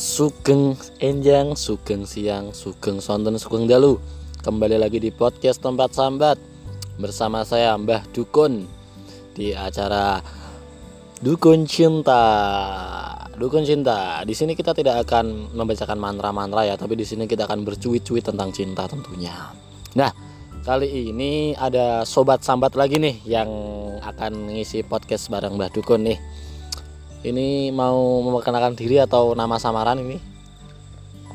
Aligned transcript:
Sugeng 0.00 0.80
Enjang, 1.04 1.52
Sugeng 1.52 2.08
Siang, 2.08 2.56
Sugeng 2.56 3.04
Sonten, 3.04 3.36
Sugeng 3.36 3.68
Dalu. 3.68 4.00
Kembali 4.40 4.80
lagi 4.80 4.96
di 4.96 5.12
podcast 5.12 5.60
Tempat 5.60 5.92
Sambat 5.92 6.40
Bersama 6.96 7.44
saya 7.44 7.76
Mbah 7.76 8.08
Dukun 8.08 8.64
Di 9.36 9.52
acara 9.52 10.24
Dukun 11.20 11.68
Cinta. 11.68 12.16
Dukun 13.36 13.68
Cinta 13.68 14.24
Di 14.24 14.32
sini 14.32 14.56
kita 14.56 14.72
tidak 14.72 15.04
akan 15.04 15.52
membacakan 15.52 16.00
mantra-mantra 16.00 16.64
ya 16.64 16.80
Tapi 16.80 16.96
di 16.96 17.04
sini 17.04 17.28
kita 17.28 17.44
akan 17.44 17.68
bercuit-cuit 17.68 18.24
tentang 18.24 18.56
cinta 18.56 18.88
tentunya. 18.88 19.52
Nah 20.00 20.08
kali 20.64 21.12
ini 21.12 21.52
ada 21.52 22.08
Sobat 22.08 22.40
Sambat 22.40 22.72
lagi 22.72 22.96
nih 22.96 23.20
Yang 23.28 23.52
akan 24.00 24.48
ngisi 24.48 24.80
podcast 24.80 25.28
bareng 25.28 25.60
Mbah 25.60 25.68
Dukun 25.76 26.08
nih 26.08 26.48
ini 27.26 27.68
mau 27.74 28.24
memperkenalkan 28.24 28.76
diri 28.76 29.00
atau 29.00 29.36
nama 29.36 29.60
samaran 29.60 30.00
ini? 30.00 30.16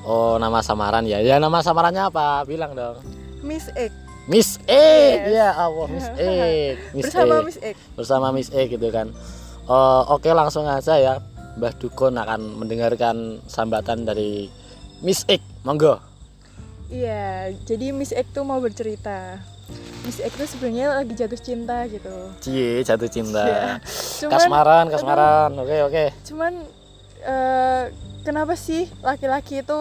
Oh, 0.06 0.38
nama 0.38 0.62
samaran 0.62 1.06
ya. 1.06 1.22
Ya 1.22 1.42
nama 1.42 1.62
samarannya 1.66 2.10
apa? 2.10 2.46
Bilang 2.46 2.78
dong. 2.78 3.02
Miss 3.46 3.70
X 3.74 4.06
Miss 4.26 4.58
E. 4.66 4.74
Yes. 4.74 5.38
Ya 5.38 5.50
Allah, 5.54 5.86
Miss 5.86 6.08
E. 6.18 6.34
Miss 6.98 7.04
bersama 7.10 7.34
E. 7.38 7.46
Miss 7.46 7.60
X. 7.62 7.76
Bersama 7.94 8.28
Miss 8.34 8.50
E 8.50 8.62
gitu 8.66 8.88
kan. 8.90 9.14
Oh, 9.70 10.18
oke 10.18 10.30
langsung 10.34 10.66
aja 10.66 10.98
ya. 10.98 11.22
Mbah 11.56 11.74
Dukun 11.78 12.18
akan 12.18 12.58
mendengarkan 12.58 13.40
sambatan 13.46 14.04
dari 14.04 14.50
Miss 15.06 15.24
E. 15.30 15.38
Monggo. 15.62 16.02
Iya, 16.90 17.54
jadi 17.66 17.94
Miss 17.94 18.14
X 18.14 18.26
tuh 18.34 18.46
mau 18.46 18.58
bercerita. 18.58 19.42
Miss 20.02 20.22
X 20.22 20.32
tuh 20.32 20.46
sebenarnya 20.48 21.02
lagi 21.02 21.14
jatuh 21.14 21.40
cinta 21.40 21.90
gitu. 21.90 22.14
Cie, 22.38 22.86
jatuh 22.86 23.10
cinta. 23.10 23.42
Iya. 23.42 23.64
Cuman, 24.22 24.32
Kasmaran, 24.32 24.86
kasmaran. 24.88 25.52
Oke, 25.58 25.76
oke. 25.82 26.04
cuman 26.30 26.54
eh, 27.22 27.84
kenapa 28.22 28.54
sih 28.54 28.86
laki-laki 29.02 29.66
itu 29.66 29.78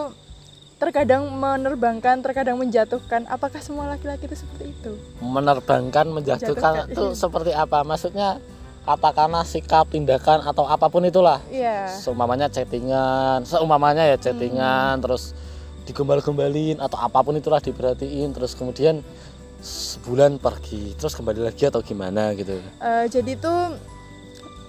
terkadang 0.75 1.29
menerbangkan, 1.29 2.25
terkadang 2.25 2.57
menjatuhkan? 2.57 3.29
Apakah 3.29 3.61
semua 3.61 3.85
laki-laki 3.87 4.25
itu 4.25 4.41
seperti 4.41 4.73
itu? 4.73 4.91
menerbangkan 5.21 6.09
menjatuhkan 6.09 6.73
Menjatuhkan, 6.73 6.91
itu 6.91 7.03
iya. 7.05 7.15
seperti 7.15 7.51
apa 7.53 7.85
maksudnya 7.85 8.29
katakanlah 8.81 9.41
sikap 9.41 9.89
tindakan 9.89 10.41
atau 10.41 10.65
apa 10.65 10.89
pun 10.89 11.01
itulah 11.01 11.41
Iya. 11.49 11.89
seumpamanya 11.89 12.49
chattingan 12.49 13.41
seumpamanya 13.41 14.05
ya 14.05 14.17
chattingan 14.19 14.97
Hmm. 14.97 15.03
terus 15.05 15.33
digombal-gombalin 15.85 16.77
atau 16.77 16.97
apa 16.97 17.17
pun 17.21 17.33
itulah 17.33 17.57
diperhatiin 17.57 18.29
terus 18.29 18.53
kemudian 18.53 19.01
sebulan 19.57 20.37
pergi 20.37 20.93
terus 20.93 21.13
kembali 21.13 21.41
lagi 21.41 21.65
atau 21.65 21.79
gimana 21.79 22.33
gitu 22.33 22.59
Eh, 22.77 23.05
jadi 23.07 23.33
tuh 23.35 23.75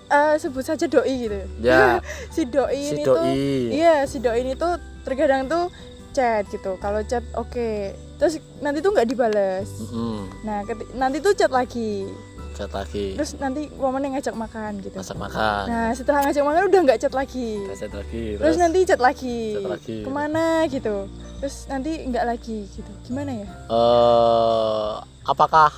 eh, 0.06 0.34
sebut 0.36 0.62
saja 0.62 0.86
doi 0.86 1.14
gitu. 1.20 1.40
ya 1.58 1.98
si 2.34 2.44
doi 2.44 2.74
si 2.74 2.92
ini 2.92 3.02
tuh 3.02 3.16
doi 3.16 3.36
Iya, 3.72 3.96
si 4.04 4.16
doi 4.18 4.38
ini 4.40 4.54
tuh 4.54 4.76
terkadang 5.02 5.46
tuh 5.46 5.68
chat 6.10 6.48
gitu. 6.48 6.74
Kalau 6.76 7.02
chat 7.02 7.20
oke, 7.32 7.70
terus 8.16 8.40
nanti 8.58 8.80
tuh 8.80 8.90
nggak 8.90 9.04
dibales. 9.04 9.68
Mm-mm, 9.84 10.24
Nah, 10.42 10.64
keti- 10.64 10.88
nanti 10.94 11.20
tuh 11.20 11.30
chat 11.30 11.52
lagi. 11.52 12.08
Chat 12.56 12.72
lagi 12.72 13.12
Terus 13.20 13.36
nanti 13.36 13.68
momennya 13.76 14.16
ngajak 14.16 14.32
makan 14.32 14.72
gitu. 14.80 14.96
masak 14.96 15.20
makan 15.20 15.64
Nah, 15.68 15.88
setelah 15.92 16.24
ngajak 16.24 16.42
makan 16.42 16.62
udah 16.72 16.80
nggak 16.88 16.98
chat 17.04 17.14
lagi. 17.14 17.50
chat 17.76 17.92
lagi 17.92 18.24
Terus 18.40 18.56
nanti 18.56 18.78
chat 18.88 19.00
lagi. 19.00 19.40
Chat 19.60 19.68
lagi. 19.68 19.96
Ke 20.00 20.10
mana 20.10 20.44
gitu. 20.72 20.96
Terus 21.44 21.56
nanti 21.68 21.92
nggak 22.08 22.24
lagi 22.24 22.58
gitu. 22.72 22.92
Gimana 23.04 23.30
ya? 23.44 23.48
eh 23.68 24.92
apakah 25.28 25.70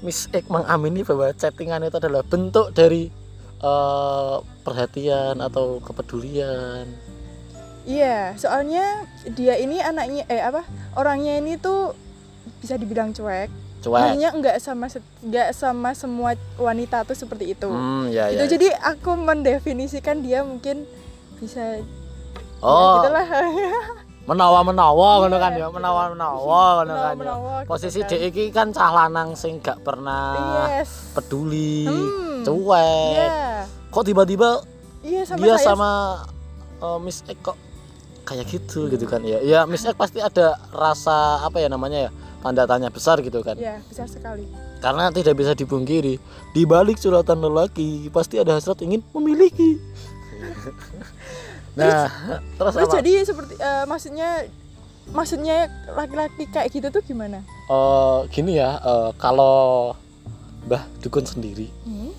Miss 0.00 0.30
X 0.32 0.46
mengamini 0.48 1.04
bahwa 1.04 1.34
chattingan 1.34 1.84
itu 1.84 1.98
adalah 1.98 2.22
bentuk 2.24 2.72
dari 2.72 3.10
eh, 3.60 4.36
perhatian 4.62 5.42
atau 5.42 5.82
kepedulian? 5.82 6.86
Iya, 7.88 8.36
soalnya 8.36 9.08
dia 9.34 9.56
ini 9.56 9.80
anaknya 9.80 10.28
eh 10.28 10.40
apa? 10.44 10.62
Orangnya 10.94 11.40
ini 11.40 11.56
tuh 11.56 11.96
bisa 12.60 12.76
dibilang 12.76 13.10
cuek. 13.16 13.48
Cuek. 13.80 13.96
Maksudnya 13.96 14.30
nggak 14.30 14.56
sama 14.58 14.86
se- 14.86 15.00
nggak 15.20 15.48
sama 15.50 15.90
semua 15.92 16.30
wanita 16.56 17.00
tuh 17.02 17.14
seperti 17.14 17.52
itu. 17.52 17.64
Hmm, 17.64 18.08
ya, 18.08 18.28
itu 18.28 18.44
ya. 18.44 18.50
jadi 18.50 18.68
aku 18.86 19.10
mendefinisikan 19.14 20.20
dia 20.20 20.40
mungkin 20.42 20.84
bisa 21.36 21.80
oh, 22.58 22.68
ya 22.70 22.88
gitulah 23.00 23.26
menawa-menawa 24.30 25.08
ngono 25.18 25.32
Iya, 25.32 25.40
kan 25.40 25.52
ya, 25.52 25.58
gitu. 25.62 25.74
menawa-menawa 25.74 26.36
ngono 26.76 26.92
kan 26.92 27.08
ya. 27.08 27.16
Menawa-menawa 27.16 27.52
gitu 27.58 27.68
Posisi 27.68 28.00
kan. 28.00 28.08
DE 28.10 28.28
iki 28.28 28.44
kan 28.50 28.68
cah 28.70 28.90
lanang 28.92 29.32
sing 29.32 29.58
gak 29.58 29.80
pernah 29.80 30.36
yes 30.70 31.10
peduli, 31.10 31.88
Hmm, 31.88 32.44
cuek. 32.44 33.16
iya 33.16 33.64
Kok 33.88 34.04
tiba-tiba 34.04 34.60
iya 35.00 35.24
sama 35.24 35.40
dia 35.40 35.56
saya 35.56 35.66
sama 35.66 35.90
eh, 36.78 36.98
Miss 37.00 37.24
X 37.24 37.38
kok 37.40 37.56
kayak 38.22 38.44
gitu 38.46 38.86
gitu 38.86 39.02
kan 39.04 39.24
ya. 39.24 39.40
Ya 39.40 39.60
Miss 39.64 39.82
X 39.82 39.96
pasti 39.96 40.20
ada 40.20 40.54
rasa 40.70 41.42
apa 41.42 41.56
ya 41.56 41.66
namanya 41.66 42.06
ya? 42.06 42.10
Tanda 42.40 42.64
tanya 42.64 42.88
besar 42.88 43.20
gitu 43.20 43.40
kan. 43.40 43.52
ya 43.54 43.76
besar 43.84 44.08
sekali 44.08 44.48
Karena 44.80 45.12
tidak 45.12 45.36
bisa 45.36 45.52
dipungkiri, 45.52 46.16
di 46.50 46.62
balik 46.64 46.96
suratan 46.96 47.36
lelaki 47.36 48.08
pasti 48.08 48.40
ada 48.40 48.56
hasrat 48.56 48.80
ingin 48.80 49.04
memiliki. 49.12 49.76
nah, 51.78 52.08
terus, 52.56 52.74
terus 52.74 52.88
apa? 52.88 52.96
jadi 52.98 53.12
seperti 53.22 53.54
eh, 53.56 53.84
maksudnya 53.84 54.28
maksudnya 55.10 55.56
laki-laki 55.92 56.48
kayak 56.48 56.70
gitu 56.70 56.88
tuh 56.88 57.02
gimana 57.02 57.44
Eh, 57.66 58.20
gini 58.32 58.58
ya, 58.58 58.80
eh, 58.80 59.10
kalau 59.14 59.94
Mbah 60.66 60.82
Dukun 60.98 61.22
sendiri, 61.22 61.70
Hmm? 61.84 62.10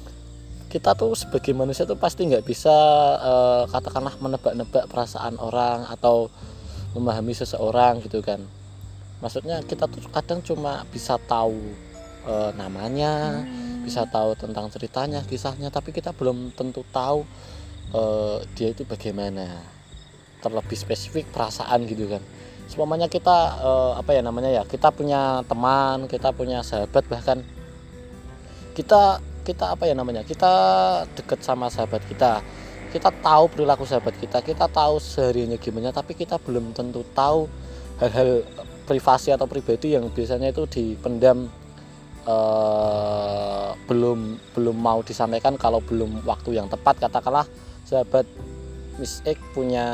kita 0.66 0.96
tuh 0.96 1.12
sebagai 1.12 1.52
manusia 1.52 1.84
tuh 1.84 2.00
pasti 2.00 2.24
nggak 2.24 2.46
bisa 2.46 2.72
eh, 3.20 3.64
katakanlah 3.68 4.16
menebak-nebak 4.18 4.88
perasaan 4.88 5.36
orang 5.36 5.84
atau 5.90 6.32
memahami 6.94 7.34
seseorang 7.34 8.00
gitu 8.00 8.22
kan. 8.22 8.40
Maksudnya 9.22 9.62
kita 9.64 9.86
tuh 9.86 10.02
kadang 10.10 10.42
cuma 10.42 10.82
bisa 10.90 11.16
tahu 11.30 11.58
eh, 12.26 12.52
namanya, 12.58 13.42
Hmm. 13.46 13.86
bisa 13.86 14.06
tahu 14.06 14.38
tentang 14.38 14.70
ceritanya, 14.70 15.26
kisahnya, 15.26 15.74
tapi 15.74 15.90
kita 15.94 16.14
belum 16.14 16.54
tentu 16.54 16.86
tahu 16.94 17.26
eh, 17.94 18.38
dia 18.58 18.74
itu 18.74 18.84
bagaimana. 18.86 19.62
Terlebih 20.42 20.74
spesifik 20.74 21.30
perasaan 21.30 21.86
gitu 21.86 22.10
kan. 22.10 22.22
Semuanya 22.66 23.06
kita 23.06 23.38
eh, 23.62 23.92
apa 24.02 24.10
ya 24.18 24.22
namanya 24.26 24.50
ya, 24.50 24.64
kita 24.66 24.90
punya 24.90 25.46
teman, 25.46 26.10
kita 26.10 26.34
punya 26.34 26.66
sahabat 26.66 27.06
bahkan 27.06 27.46
kita 28.74 29.22
kita 29.46 29.74
apa 29.74 29.90
ya 29.90 29.94
namanya? 29.98 30.22
Kita 30.26 30.54
deket 31.18 31.42
sama 31.42 31.70
sahabat 31.70 32.02
kita. 32.06 32.42
Kita 32.92 33.08
tahu 33.24 33.48
perilaku 33.48 33.88
sahabat 33.88 34.20
kita, 34.20 34.44
kita 34.44 34.68
tahu 34.68 35.00
sehariannya 35.00 35.56
gimana, 35.62 35.96
tapi 35.96 36.12
kita 36.12 36.36
belum 36.42 36.76
tentu 36.76 37.08
tahu 37.16 37.48
hal-hal 38.04 38.44
privasi 38.92 39.32
atau 39.32 39.48
pribadi 39.48 39.96
yang 39.96 40.12
biasanya 40.12 40.52
itu 40.52 40.68
dipendam 40.68 41.48
eh, 42.28 43.70
belum 43.88 44.20
belum 44.52 44.76
mau 44.76 45.00
disampaikan 45.00 45.56
kalau 45.56 45.80
belum 45.80 46.28
waktu 46.28 46.60
yang 46.60 46.68
tepat. 46.68 47.00
Katakanlah 47.00 47.48
sahabat 47.88 48.28
Miss 49.00 49.24
X 49.24 49.40
punya 49.56 49.88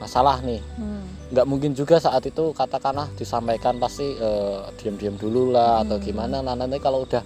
masalah 0.00 0.40
nih. 0.42 0.64
Hmm. 0.80 1.04
nggak 1.32 1.48
mungkin 1.48 1.72
juga 1.72 1.96
saat 1.96 2.28
itu 2.28 2.52
katakanlah 2.52 3.08
disampaikan 3.16 3.80
pasti 3.80 4.16
eh, 4.16 4.60
diam-diam 4.80 5.16
dulu 5.20 5.52
lah 5.52 5.84
atau 5.84 6.00
Hmm. 6.00 6.04
gimana. 6.08 6.36
Nah 6.40 6.56
nanti 6.56 6.80
kalau 6.80 7.04
udah 7.04 7.22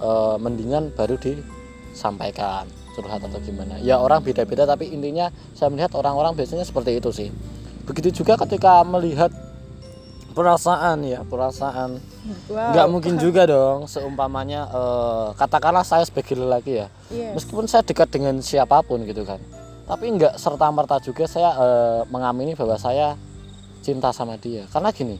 eh, 0.00 0.36
mendingan 0.38 0.94
baru 0.94 1.18
disampaikan 1.18 2.70
curhat 2.94 3.22
atau 3.22 3.38
gimana. 3.42 3.78
Ya 3.82 3.98
orang 3.98 4.22
beda-beda 4.22 4.66
tapi 4.66 4.90
intinya 4.90 5.34
saya 5.54 5.70
melihat 5.70 5.94
orang-orang 5.98 6.38
biasanya 6.38 6.62
seperti 6.62 6.98
itu 6.98 7.10
sih. 7.10 7.28
Begitu 7.86 8.22
juga 8.22 8.38
ketika 8.38 8.82
melihat 8.86 9.30
perasaan 10.32 11.02
ya 11.04 11.20
perasaan. 11.26 11.98
Wow. 12.48 12.70
Nggak 12.74 12.86
mungkin 12.90 13.14
juga 13.18 13.46
dong 13.46 13.90
seumpamanya 13.90 14.70
eh, 14.70 15.26
katakanlah 15.34 15.82
saya 15.82 16.06
sebagai 16.06 16.38
lelaki 16.38 16.84
ya. 16.84 16.88
Yes. 17.10 17.34
meskipun 17.38 17.66
saya 17.66 17.82
dekat 17.82 18.08
dengan 18.14 18.38
siapa 18.38 18.86
pun 18.86 19.02
gitu 19.02 19.26
kan 19.26 19.42
tapi 19.90 20.06
nggak 20.14 20.38
serta 20.38 20.70
merta 20.70 21.02
juga 21.02 21.26
saya 21.26 21.50
eh, 21.58 22.00
mengamini 22.06 22.54
bahwa 22.54 22.78
saya 22.78 23.18
cinta 23.82 24.14
sama 24.14 24.38
dia. 24.38 24.62
Karena 24.70 24.94
gini 24.94 25.18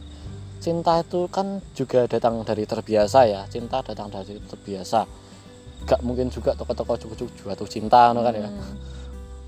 cinta 0.63 1.01
itu 1.03 1.27
kan 1.27 1.59
juga 1.75 2.07
datang 2.07 2.39
dari 2.47 2.63
terbiasa 2.63 3.27
ya. 3.27 3.43
Cinta 3.51 3.83
datang 3.83 4.07
dari 4.07 4.39
terbiasa. 4.39 5.03
Nggak 5.83 5.99
mungkin 6.07 6.31
juga 6.31 6.55
toko-toko 6.55 6.95
cukup-cukup 6.95 7.51
jatuh 7.51 7.67
cinta 7.67 8.15
no 8.15 8.23
kan 8.23 8.31
ya. 8.31 8.47
Hmm. 8.47 8.75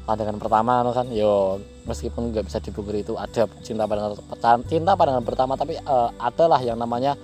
Pandangan 0.04 0.36
pertama 0.36 0.84
no 0.84 0.92
kan 0.92 1.08
yo 1.12 1.64
meskipun 1.88 2.36
nggak 2.36 2.48
bisa 2.52 2.60
dipungkiri 2.60 3.08
itu 3.08 3.16
ada 3.16 3.48
cinta 3.64 3.88
pandangan 3.88 4.60
cinta 4.68 4.92
pandangan 5.00 5.24
pertama 5.24 5.54
tapi 5.56 5.80
eh, 5.80 6.10
adalah 6.20 6.60
yang 6.60 6.76
namanya 6.76 7.16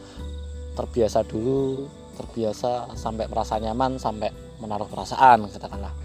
terbiasa 0.79 1.27
dulu 1.27 1.91
terbiasa 2.19 2.95
sampai 2.99 3.31
merasa 3.31 3.55
nyaman 3.59 3.95
sampai 3.95 4.27
menaruh 4.59 4.87
perasaan 4.91 5.47
katakanlah. 5.47 5.95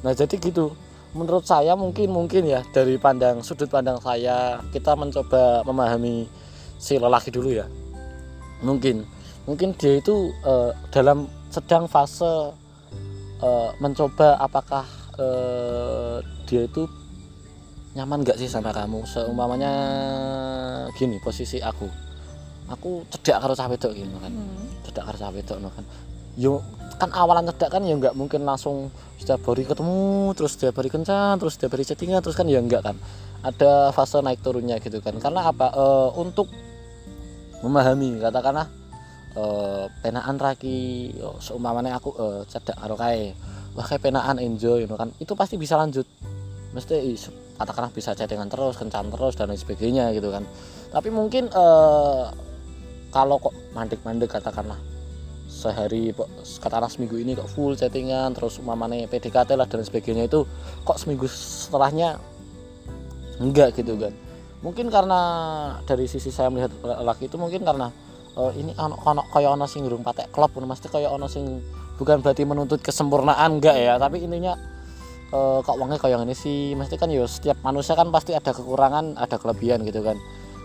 Nah 0.00 0.12
jadi 0.16 0.40
gitu. 0.40 0.72
Menurut 1.12 1.44
saya 1.44 1.76
mungkin 1.76 2.08
mungkin 2.08 2.48
ya 2.48 2.64
dari 2.72 2.96
pandang 2.96 3.44
sudut 3.44 3.68
pandang 3.68 4.00
saya 4.00 4.64
kita 4.72 4.96
mencoba 4.96 5.60
memahami 5.68 6.24
si 6.80 6.96
lelaki 6.96 7.28
dulu 7.28 7.52
ya. 7.52 7.68
Mungkin. 8.64 9.04
Mungkin 9.44 9.76
dia 9.76 10.00
itu 10.00 10.32
eh, 10.40 10.72
dalam 10.88 11.28
sedang 11.52 11.84
fase 11.84 12.56
eh, 13.44 13.70
mencoba 13.76 14.40
apakah 14.40 14.88
eh, 15.22 16.16
dia 16.50 16.66
itu 16.66 16.84
nyaman 17.92 18.24
gak 18.24 18.40
sih 18.40 18.48
sama 18.48 18.72
kamu? 18.74 19.04
Seumpamanya 19.06 19.72
gini 20.96 21.20
posisi 21.22 21.60
aku. 21.60 21.86
Aku 22.72 23.04
cedak 23.12 23.42
karo 23.44 23.52
cah 23.52 23.68
wedok 23.68 23.92
gitu 23.92 24.16
kan. 24.18 24.32
Hmm. 24.32 24.66
cedak 24.88 25.04
karo 25.06 25.16
cah 25.18 25.30
wedok 25.30 25.58
no 25.60 25.68
kan. 25.70 25.84
Yo 26.34 26.64
kan 26.96 27.12
awalan 27.12 27.46
cedak 27.52 27.70
kan 27.74 27.82
ya 27.84 27.94
nggak 27.98 28.16
mungkin 28.16 28.48
langsung 28.48 28.88
setiap 29.20 29.44
hari 29.46 29.68
ketemu 29.68 30.32
terus 30.32 30.56
setiap 30.56 30.80
hari 30.80 30.88
kencan 30.88 31.36
terus 31.36 31.54
setiap 31.58 31.76
hari 31.76 31.84
chattingan 31.84 32.24
terus 32.24 32.36
kan 32.38 32.48
ya 32.48 32.58
enggak 32.58 32.82
kan. 32.82 32.96
Ada 33.42 33.92
fase 33.92 34.22
naik 34.22 34.40
turunnya 34.40 34.80
gitu 34.80 35.02
kan. 35.04 35.18
Karena 35.20 35.52
apa? 35.52 35.68
Eh, 35.74 36.10
untuk 36.16 36.48
memahami 37.62 38.18
katakanlah 38.18 38.66
eh 39.32 39.84
penaan 40.04 40.36
raki 40.36 41.08
seumpamanya 41.40 41.96
aku 41.96 42.10
eh, 42.20 42.42
cedak 42.48 42.76
karo 42.76 42.96
kae 43.00 43.32
wah 43.76 43.86
kayak 43.86 44.08
penaan 44.08 44.36
enjoy 44.38 44.84
know 44.84 44.96
kan. 44.96 45.12
Itu 45.18 45.32
pasti 45.36 45.56
bisa 45.56 45.76
lanjut. 45.80 46.04
Mesti 46.72 47.16
katakanlah 47.56 47.92
bisa 47.92 48.16
chattingan 48.16 48.48
terus 48.48 48.80
kencan 48.80 49.12
terus 49.12 49.36
dan 49.36 49.52
lain 49.52 49.60
sebagainya 49.60 50.10
gitu 50.16 50.32
kan. 50.32 50.44
Tapi 50.92 51.08
mungkin 51.12 51.48
eh 51.52 52.24
kalau 53.12 53.36
kok 53.36 53.52
mandek-mandek 53.76 54.32
katakanlah 54.32 54.80
sehari 55.52 56.16
katakanlah 56.64 56.88
seminggu 56.88 57.20
ini 57.20 57.36
kok 57.36 57.46
full 57.52 57.76
chattingan 57.76 58.32
terus 58.32 58.56
mamane 58.64 59.04
PDKT 59.04 59.52
lah 59.52 59.68
dan 59.68 59.84
sebagainya 59.84 60.24
itu 60.26 60.48
kok 60.82 60.96
seminggu 60.96 61.28
setelahnya 61.28 62.16
enggak 63.38 63.76
gitu 63.76 64.00
kan. 64.00 64.16
Mungkin 64.64 64.88
karena 64.88 65.20
dari 65.84 66.06
sisi 66.06 66.30
saya 66.30 66.48
melihat 66.48 66.72
laki 66.82 67.28
itu 67.28 67.36
mungkin 67.36 67.66
karena 67.66 67.92
eh, 68.38 68.52
ini 68.56 68.72
ono 68.78 68.96
ono 69.04 69.22
kaya 69.28 69.52
ono 69.52 69.68
sing 69.68 69.84
patek 69.84 70.32
klop 70.32 70.56
mesti 70.56 70.88
kaya 70.88 71.12
ono 71.12 71.28
sing 71.28 71.60
bukan 72.02 72.18
berarti 72.18 72.42
menuntut 72.42 72.82
kesempurnaan 72.82 73.62
enggak 73.62 73.78
ya. 73.78 73.94
Tapi 74.02 74.26
intinya 74.26 74.58
eh, 75.30 75.58
kok 75.62 75.78
wongnya 75.78 76.02
kaya 76.02 76.18
ini 76.26 76.34
sih? 76.34 76.74
Mesti 76.74 76.98
kan 76.98 77.06
ya 77.14 77.22
setiap 77.30 77.62
manusia 77.62 77.94
kan 77.94 78.10
pasti 78.10 78.34
ada 78.34 78.50
kekurangan 78.50 79.14
ada 79.14 79.38
kelebihan 79.38 79.86
gitu 79.86 80.02
kan. 80.02 80.18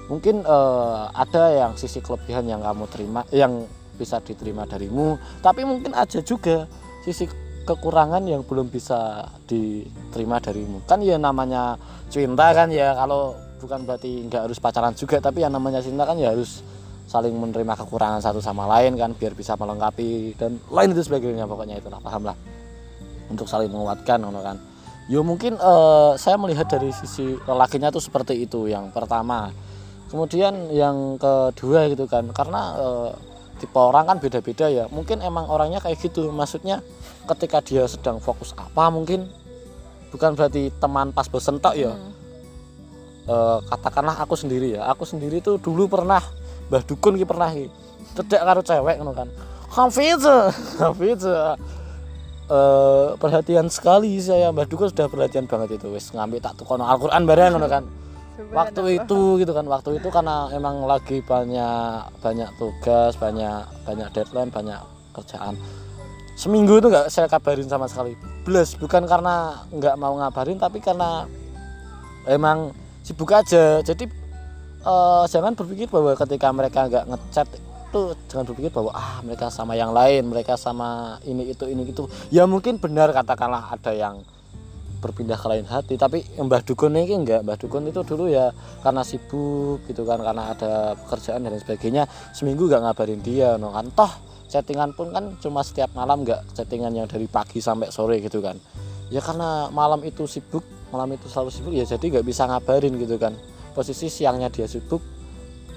Mungkin 0.09 0.41
eh, 0.41 1.01
ada 1.13 1.43
yang 1.53 1.71
sisi 1.77 2.01
kelebihan 2.01 2.49
yang 2.49 2.65
kamu 2.65 2.89
terima 2.89 3.21
yang 3.29 3.69
bisa 4.01 4.17
diterima 4.25 4.65
darimu. 4.65 5.21
Tapi 5.45 5.61
mungkin 5.61 5.93
ada 5.93 6.19
juga 6.25 6.65
sisi 7.05 7.29
kekurangan 7.69 8.25
yang 8.25 8.41
belum 8.41 8.73
bisa 8.73 9.29
diterima 9.45 10.41
darimu. 10.41 10.81
Kan 10.89 11.05
ya 11.05 11.21
namanya 11.21 11.77
cinta 12.09 12.49
kan 12.57 12.73
ya. 12.73 12.97
Kalau 12.97 13.37
bukan 13.57 13.85
berarti 13.85 14.25
nggak 14.29 14.49
harus 14.49 14.61
pacaran 14.61 14.93
juga 14.93 15.17
tapi 15.17 15.41
yang 15.41 15.49
namanya 15.49 15.81
cinta 15.81 16.05
kan 16.05 16.17
ya 16.17 16.29
harus 16.29 16.61
saling 17.07 17.31
menerima 17.31 17.73
kekurangan 17.79 18.19
satu 18.19 18.43
sama 18.43 18.67
lain 18.67 18.99
kan 18.99 19.15
biar 19.15 19.31
bisa 19.31 19.55
melengkapi 19.55 20.35
dan 20.35 20.59
lain 20.67 20.91
itu 20.91 21.07
sebagainya 21.07 21.47
pokoknya 21.47 21.79
itulah 21.79 22.03
paham 22.03 22.27
lah. 22.27 22.35
Untuk 23.31 23.47
saling 23.47 23.71
menguatkan 23.71 24.19
ngono 24.19 24.43
kan. 24.43 24.59
Yo 25.07 25.23
mungkin 25.23 25.55
eh, 25.55 26.11
saya 26.19 26.35
melihat 26.35 26.67
dari 26.67 26.91
sisi 26.91 27.39
lelakinya 27.47 27.87
tuh 27.95 28.03
seperti 28.03 28.43
itu. 28.43 28.67
Yang 28.67 28.91
pertama. 28.91 29.55
Kemudian 30.11 30.71
yang 30.71 31.15
kedua 31.15 31.87
gitu 31.87 32.11
kan. 32.11 32.27
Karena 32.35 32.75
eh, 32.75 33.11
tipe 33.63 33.79
orang 33.79 34.11
kan 34.11 34.17
beda-beda 34.19 34.67
ya. 34.67 34.91
Mungkin 34.91 35.23
emang 35.23 35.47
orangnya 35.47 35.79
kayak 35.79 36.03
gitu. 36.03 36.27
Maksudnya 36.31 36.83
ketika 37.23 37.63
dia 37.63 37.87
sedang 37.87 38.19
fokus 38.19 38.51
apa 38.55 38.87
mungkin 38.91 39.27
bukan 40.11 40.35
berarti 40.35 40.71
teman 40.75 41.15
pas 41.15 41.27
bosen 41.31 41.63
tok 41.63 41.75
ya. 41.75 41.95
Hmm. 41.95 42.11
Eh, 43.27 43.59
katakanlah 43.71 44.19
aku 44.19 44.35
sendiri 44.35 44.75
ya. 44.75 44.91
Aku 44.91 45.07
sendiri 45.07 45.39
tuh 45.39 45.55
dulu 45.55 45.87
pernah 45.87 46.19
Mbah 46.67 46.83
Dukun 46.83 47.15
ki 47.15 47.25
pernah 47.27 47.49
ki 47.51 47.71
cedak 48.17 48.41
karo 48.43 48.61
cewek 48.63 48.95
ngono 48.99 49.13
kan. 49.15 49.27
Hafiz 49.71 50.23
Hafiz 50.81 51.21
eh 52.47 53.07
perhatian 53.19 53.67
sekali 53.67 54.19
saya 54.19 54.51
Mbah 54.51 54.67
Dukun 54.67 54.91
sudah 54.91 55.07
perhatian 55.07 55.47
banget 55.47 55.79
itu. 55.79 55.87
Wis 55.91 56.11
ngambil 56.11 56.43
tak 56.43 56.59
tukono 56.59 56.83
Al-Qur'an 56.87 57.23
bareng 57.23 57.55
ngono 57.55 57.67
kan. 57.67 57.83
Waktu 58.37 59.01
itu 59.01 59.41
gitu 59.41 59.49
kan 59.49 59.65
waktu 59.65 59.97
itu 59.97 60.13
karena 60.13 60.45
emang 60.53 60.85
lagi 60.85 61.25
banyak 61.25 62.21
banyak 62.21 62.49
tugas 62.61 63.17
banyak 63.17 63.65
banyak 63.81 64.07
deadline 64.13 64.53
banyak 64.53 64.77
kerjaan. 65.17 65.57
Seminggu 66.37 66.77
itu 66.77 66.93
nggak 66.93 67.09
saya 67.09 67.25
kabarin 67.25 67.65
sama 67.65 67.89
sekali. 67.89 68.13
Plus 68.45 68.77
bukan 68.77 69.09
karena 69.09 69.65
nggak 69.73 69.95
mau 69.97 70.13
ngabarin 70.21 70.61
tapi 70.61 70.77
karena 70.77 71.25
emang 72.29 72.77
sibuk 73.01 73.33
aja. 73.33 73.81
Jadi 73.81 74.26
eh, 74.87 75.23
jangan 75.27 75.53
berpikir 75.53 75.91
bahwa 75.91 76.15
ketika 76.15 76.47
mereka 76.55 76.79
nggak 76.87 77.05
ngechat 77.11 77.47
itu 77.87 78.01
jangan 78.27 78.45
berpikir 78.51 78.71
bahwa 78.71 78.91
ah 78.91 79.23
mereka 79.23 79.47
sama 79.47 79.73
yang 79.79 79.95
lain 79.95 80.27
mereka 80.27 80.59
sama 80.59 81.19
ini 81.23 81.51
itu 81.51 81.65
ini 81.71 81.87
itu. 81.87 82.03
Ya 82.27 82.43
mungkin 82.43 82.79
benar 82.83 83.15
katakanlah 83.15 83.71
ada 83.71 83.95
yang 83.95 84.23
berpindah 84.97 85.37
ke 85.37 85.47
lain 85.47 85.65
hati 85.69 85.93
tapi 85.95 86.25
Mbah 86.35 86.67
Dukun 86.67 86.99
ini 86.99 87.15
enggak. 87.15 87.47
Mbah 87.47 87.55
Dukun 87.55 87.87
itu 87.87 88.03
dulu 88.03 88.27
ya 88.27 88.51
karena 88.83 89.07
sibuk 89.07 89.87
gitu 89.87 90.03
kan 90.03 90.19
karena 90.19 90.51
ada 90.51 90.97
pekerjaan 90.99 91.47
dan 91.47 91.55
sebagainya 91.55 92.03
seminggu 92.35 92.67
nggak 92.67 92.81
ngabarin 92.83 93.21
dia 93.23 93.55
no 93.55 93.71
kan. 93.71 93.87
Toh 93.95 94.11
chattingan 94.51 94.91
pun 94.91 95.11
kan 95.15 95.39
cuma 95.39 95.63
setiap 95.63 95.91
malam 95.95 96.27
nggak 96.27 96.55
chattingan 96.59 96.91
yang 96.91 97.07
dari 97.07 97.27
pagi 97.31 97.63
sampai 97.63 97.87
sore 97.87 98.19
gitu 98.19 98.43
kan. 98.43 98.59
Ya 99.07 99.23
karena 99.23 99.71
malam 99.71 100.03
itu 100.03 100.27
sibuk 100.27 100.67
malam 100.91 101.15
itu 101.15 101.31
selalu 101.31 101.51
sibuk 101.55 101.71
ya 101.71 101.87
jadi 101.87 102.19
nggak 102.19 102.25
bisa 102.27 102.47
ngabarin 102.47 102.95
gitu 102.99 103.15
kan 103.15 103.35
posisi 103.77 104.09
siangnya 104.09 104.49
dia 104.49 104.65
sibuk 104.65 105.05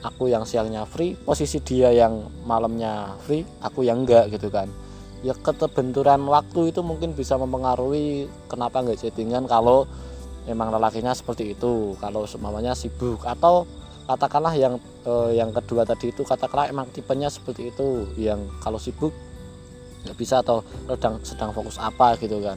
aku 0.00 0.32
yang 0.32 0.48
siangnya 0.48 0.88
free. 0.88 1.12
Posisi 1.20 1.60
dia 1.60 1.92
yang 1.92 2.24
malamnya 2.48 3.20
free 3.20 3.44
aku 3.60 3.84
yang 3.84 4.08
enggak 4.08 4.32
gitu 4.32 4.48
kan. 4.48 4.72
Ya 5.20 5.36
keterbenturan 5.36 6.24
waktu 6.24 6.72
itu 6.72 6.80
mungkin 6.80 7.12
bisa 7.12 7.36
mempengaruhi 7.36 8.24
kenapa 8.48 8.80
nggak 8.80 9.04
chattingan 9.04 9.44
kalau 9.44 9.84
emang 10.48 10.72
lelakinya 10.72 11.12
seperti 11.12 11.52
itu 11.52 11.92
kalau 12.00 12.24
semuanya 12.24 12.72
sibuk. 12.72 13.20
Atau 13.28 13.68
katakanlah 14.08 14.56
yang 14.56 14.80
eh, 15.04 15.36
yang 15.36 15.52
kedua 15.52 15.84
tadi 15.84 16.08
itu 16.08 16.24
katakanlah 16.24 16.72
emang 16.72 16.88
tipenya 16.88 17.28
seperti 17.28 17.68
itu 17.68 18.08
yang 18.16 18.40
kalau 18.64 18.80
sibuk 18.80 19.12
nggak 20.00 20.16
bisa 20.16 20.40
atau 20.40 20.64
sedang 20.88 21.20
sedang 21.20 21.50
fokus 21.52 21.76
apa 21.76 22.16
gitu 22.16 22.40
kan 22.40 22.56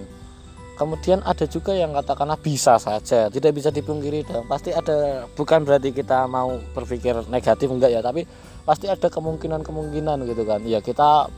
kemudian 0.74 1.22
ada 1.22 1.46
juga 1.46 1.72
yang 1.78 1.94
katakanlah 1.94 2.38
bisa 2.42 2.82
saja 2.82 3.30
tidak 3.30 3.52
bisa 3.54 3.70
dipungkiri 3.70 4.26
dong. 4.26 4.50
Pasti 4.50 4.74
ada 4.74 5.30
bukan 5.38 5.62
berarti 5.66 5.94
kita 5.94 6.26
mau 6.26 6.58
berpikir 6.74 7.14
negatif 7.30 7.70
enggak 7.70 7.94
ya 7.94 8.02
tapi 8.02 8.26
pasti 8.66 8.90
ada 8.90 9.08
kemungkinan 9.12 9.62
kemungkinan 9.62 10.26
gitu 10.26 10.44
kan. 10.44 10.62
Ya 10.66 10.82
kita 10.82 11.30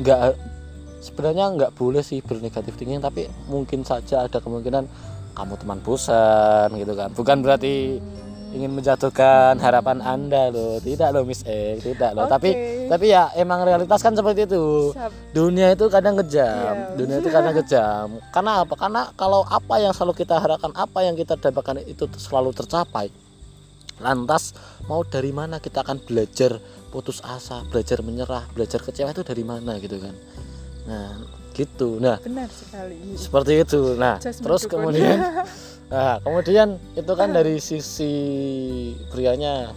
nggak 0.00 0.20
sebenarnya 1.02 1.44
nggak 1.54 1.72
boleh 1.76 2.00
sih 2.00 2.22
bernegatif 2.22 2.78
thinking 2.78 3.02
tapi 3.02 3.28
mungkin 3.50 3.84
saja 3.84 4.24
ada 4.24 4.38
kemungkinan 4.40 4.86
kamu 5.34 5.54
teman 5.58 5.78
bosan 5.82 6.68
gitu 6.78 6.94
kan. 6.94 7.10
Bukan 7.10 7.42
berarti 7.42 7.98
ingin 8.54 8.70
menjatuhkan 8.70 9.58
harapan 9.58 9.98
anda 9.98 10.48
loh. 10.48 10.78
Tidak 10.78 11.10
loh 11.10 11.26
Miss 11.26 11.42
E 11.42 11.76
tidak 11.82 12.14
loh. 12.14 12.30
Tapi 12.30 12.50
Oke. 12.54 12.88
tapi 12.88 13.04
ya 13.10 13.34
emang 13.34 13.66
realitas 13.66 13.98
kan 13.98 14.14
seperti 14.14 14.46
itu. 14.46 14.94
Dunia 15.34 15.74
itu 15.74 15.90
kadang 15.90 16.14
kejam 16.22 16.54
Iya. 16.54 16.94
dunia 16.94 17.16
itu 17.18 17.28
kadang 17.28 17.54
kejam 17.58 18.06
karena 18.30 18.62
apa? 18.62 18.74
Karena 18.78 19.02
kalau 19.18 19.42
apa 19.42 19.74
yang 19.82 19.90
selalu 19.90 20.14
kita 20.22 20.38
harapkan 20.38 20.70
apa 20.78 21.02
yang 21.02 21.18
kita 21.18 21.34
dapatkan 21.34 21.82
itu 21.84 22.06
selalu 22.14 22.54
tercapai. 22.54 23.10
Lantas 23.98 24.54
mau 24.86 25.02
dari 25.02 25.30
mana 25.30 25.58
kita 25.58 25.82
akan 25.82 26.02
belajar 26.02 26.58
putus 26.90 27.18
asa 27.26 27.62
belajar 27.70 28.02
menyerah 28.06 28.46
belajar 28.54 28.78
kecewa 28.78 29.10
itu 29.10 29.26
dari 29.26 29.42
mana 29.42 29.78
gitu 29.82 29.98
kan? 29.98 30.14
Nah 30.86 31.43
gitu. 31.54 32.02
Nah 32.02 32.18
benar 32.18 32.50
sekali. 32.50 33.14
seperti 33.14 33.52
itu. 33.62 33.94
Nah 33.94 34.18
Just 34.18 34.42
terus 34.42 34.66
kemudian 34.66 35.22
nah 35.92 36.18
kemudian 36.26 36.82
itu 36.98 37.12
kan 37.14 37.30
dari 37.30 37.62
sisi 37.62 38.12
prianya 39.14 39.70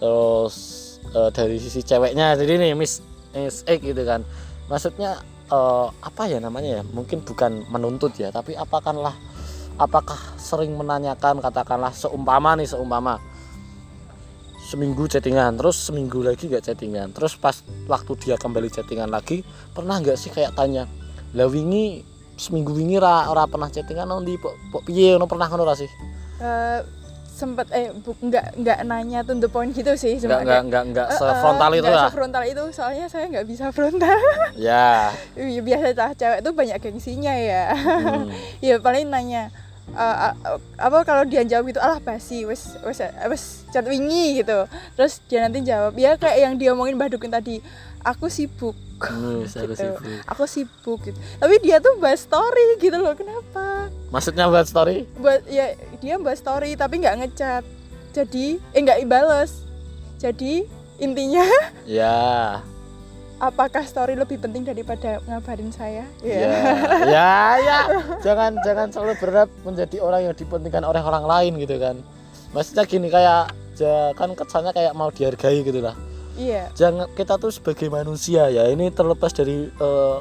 terus 0.00 0.56
eh, 1.12 1.30
dari 1.30 1.60
sisi 1.60 1.84
ceweknya 1.84 2.34
jadi 2.40 2.56
nih 2.56 2.72
Miss 2.72 3.04
Miss 3.36 3.60
X 3.68 3.78
gitu 3.84 4.02
kan. 4.08 4.24
Maksudnya 4.72 5.20
eh, 5.52 5.86
apa 5.92 6.22
ya 6.24 6.40
namanya 6.40 6.80
ya? 6.80 6.82
Mungkin 6.82 7.20
bukan 7.22 7.68
menuntut 7.68 8.16
ya 8.16 8.32
tapi 8.32 8.56
apakanlah 8.56 9.12
apakah 9.76 10.18
sering 10.40 10.72
menanyakan 10.72 11.44
katakanlah 11.44 11.92
seumpama 11.92 12.56
nih 12.56 12.72
seumpama. 12.72 13.20
Seminggu 14.62 15.04
chattingan 15.04 15.60
terus 15.60 15.76
seminggu 15.76 16.24
lagi 16.24 16.48
nggak 16.48 16.64
chattingan. 16.64 17.12
Terus 17.12 17.36
pas 17.36 17.60
waktu 17.84 18.16
dia 18.24 18.40
kembali 18.40 18.72
chattingan 18.72 19.12
lagi 19.12 19.44
pernah 19.76 20.00
nggak 20.00 20.16
sih 20.16 20.32
kayak 20.32 20.56
tanya 20.56 20.88
lah 21.32 21.48
wingi 21.48 22.04
seminggu 22.36 22.72
wingi 22.72 22.96
ra 23.00 23.28
ora 23.28 23.48
pernah 23.48 23.68
chattingan 23.68 24.08
nanti 24.08 24.36
pok 24.36 24.54
pok 24.72 24.82
piye? 24.88 25.16
Ngono 25.16 25.28
pernah 25.28 25.46
ngono 25.48 25.64
ra 25.64 25.74
sih? 25.76 25.88
Eh, 26.42 26.80
sempet 27.32 27.66
eh 27.72 27.90
bu, 27.90 28.12
nggak 28.12 28.60
nggak 28.60 28.78
nanya 28.84 29.24
to 29.24 29.32
the 29.34 29.48
point 29.48 29.72
gitu 29.72 29.96
sih 29.96 30.20
nggak 30.20 30.22
cuma 30.22 30.36
nggak 30.36 30.46
kayak, 30.46 30.62
nggak 30.68 30.84
nggak 30.92 31.08
eh, 31.08 31.18
sefrontal 31.18 31.70
eh, 31.72 31.78
itu 31.80 31.90
lah. 31.90 32.06
sefrontal 32.06 32.42
itu 32.44 32.64
soalnya 32.76 33.06
saya 33.08 33.24
nggak 33.32 33.46
bisa 33.48 33.66
frontal. 33.72 34.14
Ya. 34.52 35.10
Ya, 35.34 35.60
biasa 35.64 35.86
cah 35.96 36.10
cewek 36.12 36.40
tuh 36.44 36.52
banyak 36.52 36.78
gengsinya 36.78 37.32
ya. 37.32 37.72
Hmm. 37.72 38.28
ya 38.66 38.76
paling 38.78 39.08
nanya 39.08 39.48
eh, 39.96 40.16
eh, 40.28 40.34
apa 40.76 40.98
kalau 41.08 41.24
dia 41.24 41.42
jawab 41.42 41.72
gitu 41.72 41.80
alah 41.80 41.98
basi 42.04 42.44
wes 42.44 42.76
wes 42.84 43.00
wes 43.00 43.64
chat 43.72 43.82
wingi 43.88 44.44
gitu. 44.44 44.68
Terus 44.94 45.24
dia 45.26 45.48
nanti 45.48 45.64
jawab 45.64 45.96
ya 45.96 46.20
kayak 46.20 46.38
yang 46.38 46.54
dia 46.60 46.76
omongin 46.76 47.00
Mbak 47.00 47.16
Dukun 47.16 47.32
tadi 47.32 47.64
aku 48.04 48.28
sibuk 48.28 48.76
Gitu. 49.10 49.74
sibuk. 49.74 50.02
aku 50.28 50.44
sibuk 50.46 51.00
gitu. 51.02 51.18
Tapi 51.40 51.54
dia 51.64 51.82
tuh 51.82 51.98
bahas 51.98 52.22
story 52.22 52.78
gitu 52.78 52.96
loh 53.00 53.14
kenapa? 53.16 53.90
Maksudnya 54.14 54.46
buat 54.46 54.66
story? 54.68 55.08
Buat 55.18 55.48
ya 55.50 55.74
dia 55.98 56.20
buat 56.20 56.36
story 56.36 56.78
tapi 56.78 57.02
nggak 57.02 57.16
ngechat. 57.24 57.64
Jadi 58.12 58.60
eh 58.76 58.80
nggak 58.84 59.00
ibales 59.02 59.64
jadi 60.22 60.62
intinya 61.02 61.42
ya. 61.98 62.60
apakah 63.42 63.82
story 63.82 64.14
lebih 64.14 64.38
penting 64.38 64.62
daripada 64.62 65.18
ngabarin 65.26 65.74
saya? 65.74 66.06
Ya. 66.22 66.46
Ya. 67.10 67.34
Ya 67.58 67.80
jangan 68.22 68.54
jangan 68.62 68.86
selalu 68.94 69.18
berharap 69.18 69.50
menjadi 69.66 69.98
orang 69.98 70.30
yang 70.30 70.34
dipentingkan 70.38 70.86
oleh 70.86 71.02
orang 71.02 71.26
lain 71.26 71.58
gitu 71.58 71.74
kan. 71.82 71.98
Maksudnya 72.54 72.86
gini 72.86 73.10
kayak 73.10 73.50
kan 74.14 74.30
kesannya 74.38 74.70
kayak 74.70 74.94
mau 74.94 75.10
dihargai 75.10 75.66
gitu 75.66 75.82
lah 75.82 75.98
iya. 76.38 76.68
Jangan 76.76 77.10
kita 77.12 77.36
tuh 77.36 77.52
sebagai 77.52 77.88
manusia 77.92 78.48
ya 78.48 78.68
ini 78.70 78.88
terlepas 78.92 79.32
dari 79.32 79.68
eh, 79.68 80.18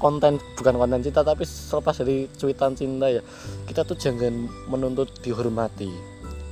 konten 0.00 0.40
bukan 0.56 0.74
konten 0.80 1.00
cinta 1.04 1.20
tapi 1.20 1.44
terlepas 1.44 1.94
dari 2.00 2.28
cuitan 2.36 2.72
cinta 2.74 3.06
ya. 3.08 3.22
Kita 3.66 3.84
tuh 3.86 3.96
jangan 3.98 4.48
menuntut 4.70 5.10
dihormati 5.20 5.90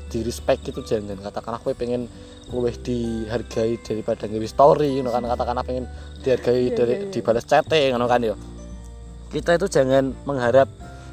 di 0.08 0.18
respect 0.24 0.68
itu 0.68 0.80
jangan. 0.84 1.18
Katakanlah 1.20 1.60
aku 1.60 1.74
pengen 1.76 2.08
luwih 2.48 2.72
dihargai 2.80 3.76
daripada 3.84 4.24
nge 4.24 4.48
story 4.48 4.96
you 4.96 5.04
know, 5.04 5.12
kan? 5.12 5.24
Katakanlah 5.24 5.64
pengen 5.64 5.84
dihargai 6.24 6.72
Iya, 6.72 6.76
dari 6.76 6.94
iya, 6.96 7.04
iya. 7.04 7.12
dibalas 7.12 7.44
chatting 7.44 7.92
you 7.92 8.00
know, 8.00 8.08
kan 8.08 8.24
ya 8.24 8.36
kita 9.28 9.60
itu 9.60 9.66
jangan 9.68 10.16
mengharap 10.24 10.68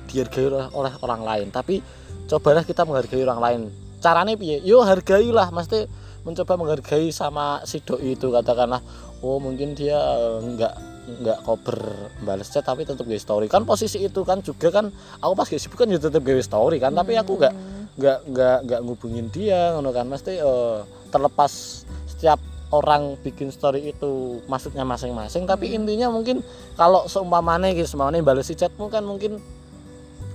dihargai 0.07 0.47
oleh, 0.47 0.67
oleh 0.71 0.93
orang 1.03 1.21
lain 1.23 1.47
tapi 1.51 1.83
cobalah 2.31 2.63
kita 2.63 2.87
menghargai 2.87 3.21
orang 3.27 3.41
lain. 3.43 3.61
Caranya 3.99 4.33
piye? 4.39 4.63
Yo 4.63 4.81
hargailah 4.81 5.51
mesti 5.51 5.89
mencoba 6.25 6.57
menghargai 6.57 7.13
sama 7.13 7.61
si 7.69 7.79
doi 7.85 8.17
itu 8.17 8.33
katakanlah 8.33 8.81
oh 9.21 9.37
mungkin 9.37 9.77
dia 9.77 9.95
nggak 10.41 10.73
nggak 11.05 11.39
kober 11.45 11.77
balas 12.25 12.49
chat 12.49 12.65
tapi 12.65 12.81
tetap 12.81 13.05
gue 13.05 13.21
story. 13.21 13.45
Kan 13.45 13.63
posisi 13.63 14.01
itu 14.01 14.25
kan 14.25 14.41
juga 14.41 14.73
kan 14.73 14.89
aku 15.21 15.33
pas 15.37 15.45
gak 15.45 15.61
sibuk 15.61 15.77
kan 15.77 15.87
juga 15.87 16.09
tetap 16.09 16.25
gue 16.25 16.41
story 16.41 16.81
kan 16.81 16.97
tapi 16.97 17.13
aku 17.13 17.37
nggak 17.37 17.53
nggak 17.95 18.19
nggak 18.33 18.57
nggak 18.65 18.79
ngubungin 18.81 19.29
dia 19.29 19.77
ngono 19.77 19.93
kan. 19.93 20.09
Mesti 20.09 20.41
eh, 20.41 20.77
terlepas 21.13 21.85
setiap 22.09 22.41
orang 22.73 23.15
bikin 23.21 23.53
story 23.53 23.93
itu 23.93 24.41
maksudnya 24.49 24.81
masing-masing 24.81 25.45
tapi 25.45 25.77
intinya 25.77 26.09
mungkin 26.09 26.41
kalau 26.73 27.05
seumpamane 27.05 27.77
gitu 27.77 27.95
seumpamane 27.95 28.25
balas 28.25 28.49
chatmu 28.49 28.89
kan 28.89 29.05
mungkin 29.05 29.37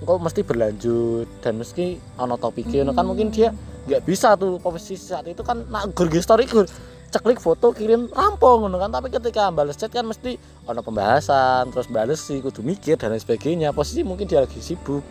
kok 0.01 0.17
mesti 0.17 0.41
berlanjut 0.41 1.29
dan 1.45 1.61
meski 1.61 2.01
ono 2.17 2.39
topiknya 2.39 2.87
ono 2.87 2.95
kan. 2.95 3.05
Mungkin 3.05 3.27
dia 3.29 3.51
nggak 3.81 4.01
bisa 4.05 4.37
tuh 4.37 4.61
posisi 4.61 4.93
saat 4.97 5.25
itu 5.25 5.41
kan 5.41 5.65
nak 5.69 5.93
gur 5.97 6.07
story 6.21 6.45
gur. 6.45 6.69
Ceklik 7.11 7.43
foto 7.43 7.75
kirim 7.75 8.07
rampung 8.07 8.71
kan? 8.71 8.87
Tapi 8.87 9.11
ketika 9.11 9.51
balas 9.51 9.75
chat 9.75 9.91
kan 9.91 10.07
mesti 10.07 10.39
ono 10.63 10.79
pembahasan 10.79 11.67
terus 11.67 11.91
bales 11.91 12.23
sih 12.23 12.39
kudu 12.39 12.63
mikir 12.63 12.95
dan 12.95 13.11
lain 13.11 13.19
sebagainya. 13.19 13.75
Posisi 13.75 13.99
mungkin 14.07 14.31
dia 14.31 14.39
lagi 14.39 14.63
sibuk. 14.63 15.03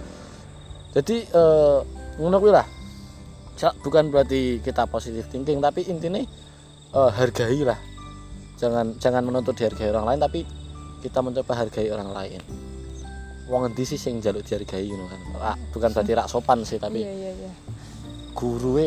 Jadi 0.97 1.29
eh 1.29 1.79
lah. 2.50 2.67
Bukan 3.85 4.09
berarti 4.09 4.65
kita 4.65 4.89
positif 4.89 5.29
thinking 5.29 5.61
tapi 5.61 5.85
intinya 5.93 6.25
eh, 6.97 7.11
hargai 7.12 7.61
lah. 7.69 7.77
Jangan 8.57 8.97
jangan 8.97 9.21
menuntut 9.21 9.53
dihargai 9.61 9.93
orang 9.93 10.17
lain 10.17 10.21
tapi 10.25 10.41
kita 11.05 11.21
mencoba 11.21 11.53
hargai 11.53 11.93
orang 11.93 12.17
lain. 12.17 12.41
Wong 13.53 13.69
endi 13.69 13.85
sih 13.85 14.00
sing 14.00 14.25
njaluk 14.25 14.41
dihargai 14.49 14.89
ngono 14.89 15.05
kan? 15.05 15.21
Ra- 15.37 15.61
bukan 15.77 15.93
berarti 15.93 16.12
rak 16.17 16.29
sopan 16.33 16.65
sih 16.65 16.81
tapi 16.81 17.05
iya 17.05 17.12
iya 17.12 17.33
iya 17.45 17.53
guru 18.33 18.79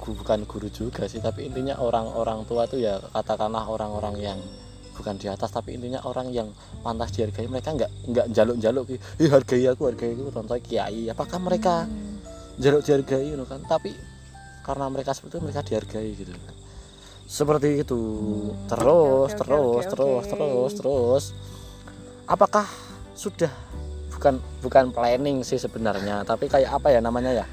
gu- 0.00 0.16
bukan 0.16 0.48
guru 0.48 0.68
juga 0.72 1.04
sih 1.04 1.20
tapi 1.20 1.48
intinya 1.48 1.76
orang-orang 1.78 2.44
tua 2.48 2.64
tuh 2.64 2.80
ya 2.80 3.00
katakanlah 3.12 3.68
orang-orang 3.68 4.16
yang 4.16 4.38
bukan 4.96 5.16
di 5.16 5.32
atas 5.32 5.48
tapi 5.48 5.76
intinya 5.80 6.04
orang 6.04 6.28
yang 6.28 6.48
pantas 6.84 7.12
dihargai. 7.16 7.48
Mereka 7.48 7.72
nggak 7.72 7.90
nggak 8.12 8.26
jaluk-jaluk 8.36 8.84
"Ih, 8.92 9.30
hargai 9.32 9.64
aku 9.68 9.82
hargai 9.88 10.12
aku 10.12 10.28
contoh 10.28 10.56
kiai. 10.60 11.08
Apakah 11.08 11.40
mereka 11.40 11.88
Hmm. 11.88 12.20
jaluk 12.60 12.84
dihargai 12.84 13.32
you 13.32 13.36
know 13.36 13.48
kan? 13.48 13.64
Tapi 13.64 13.96
karena 14.60 14.86
mereka 14.92 15.16
seperti 15.16 15.36
itu 15.36 15.40
mereka 15.40 15.60
dihargai 15.64 16.08
gitu. 16.12 16.32
Seperti 17.24 17.80
itu. 17.80 18.00
Terus 18.68 19.30
oke, 19.32 19.32
oke, 19.32 19.38
terus 19.40 19.56
oke, 19.56 19.88
terus 19.88 20.24
oke. 20.24 20.30
terus 20.30 20.72
terus. 20.76 21.24
Apakah 22.28 22.66
sudah 23.16 23.52
bukan 24.12 24.36
bukan 24.60 24.84
planning 24.92 25.40
sih 25.40 25.56
sebenarnya 25.56 26.24
tapi 26.24 26.44
kayak 26.44 26.76
apa 26.76 26.92
ya 26.92 27.00
namanya 27.00 27.32
ya 27.32 27.46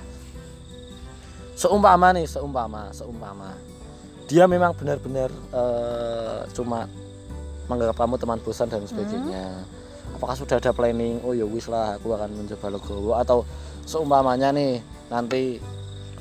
seumpama 1.58 2.14
nih 2.14 2.30
seumpama 2.30 2.94
seumpama. 2.94 3.58
Dia 4.30 4.46
memang 4.46 4.78
benar-benar 4.78 5.34
eh, 5.34 6.46
cuma 6.54 6.86
menganggap 7.66 7.98
kamu 7.98 8.16
teman 8.22 8.40
bosan 8.46 8.70
dan 8.70 8.86
sebagainya. 8.86 9.66
Apakah 10.14 10.38
sudah 10.38 10.62
ada 10.62 10.72
planning 10.72 11.20
oh 11.26 11.34
ya 11.34 11.44
wis 11.44 11.66
lah 11.68 11.98
aku 11.98 12.14
akan 12.14 12.32
mencoba 12.38 12.68
logowo 12.78 13.12
atau 13.18 13.42
seumpamanya 13.84 14.54
nih 14.54 14.80
nanti 15.10 15.60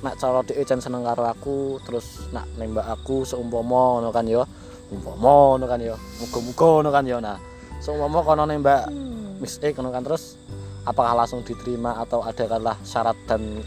nak 0.01 0.17
cara 0.21 0.41
dia 0.45 0.63
jan 0.65 0.81
seneng 0.81 1.03
karo 1.05 1.25
aku 1.25 1.81
terus 1.85 2.29
nak 2.33 2.45
nembak 2.57 2.89
aku 2.89 3.23
seumpama 3.29 4.01
ngono 4.01 4.11
kan 4.11 4.25
ya? 4.25 4.43
Umpama 4.89 5.55
ngono 5.55 5.67
kan 5.69 5.81
ya? 5.83 5.95
Muga-muga 6.23 6.67
ngono 6.81 6.91
kan 6.91 7.05
ya? 7.05 7.17
Nah 7.21 7.39
seumpama 7.85 8.25
kono 8.25 8.49
nembak 8.49 8.89
Hmm. 9.37 9.45
Miss 9.45 9.61
ngono 9.61 9.93
kan? 9.93 10.01
Terus 10.01 10.41
apakah 10.89 11.13
langsung 11.13 11.45
diterima 11.45 12.01
atau 12.01 12.25
ada 12.25 12.49
katalah 12.49 12.77
syarat 12.81 13.17
dan 13.29 13.61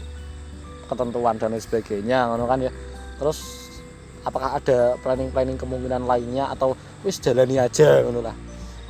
ketentuan 0.90 1.38
dan 1.38 1.54
lain 1.54 1.62
sebagainya 1.62 2.26
ngono 2.26 2.50
kan 2.50 2.58
ya. 2.58 2.72
Terus 3.16 3.38
apakah 4.20 4.58
ada 4.58 4.98
planning-planning 5.00 5.56
kemungkinan 5.56 6.04
lainnya 6.04 6.50
atau 6.50 6.74
wis 7.00 7.22
jalani 7.22 7.56
aja 7.56 8.02
ngono 8.02 8.20
lah. 8.20 8.34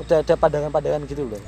Udah 0.00 0.25
ada 0.25 0.35
pandangan-pandangan 0.35 1.04
gitu 1.04 1.28
loh. 1.28 1.42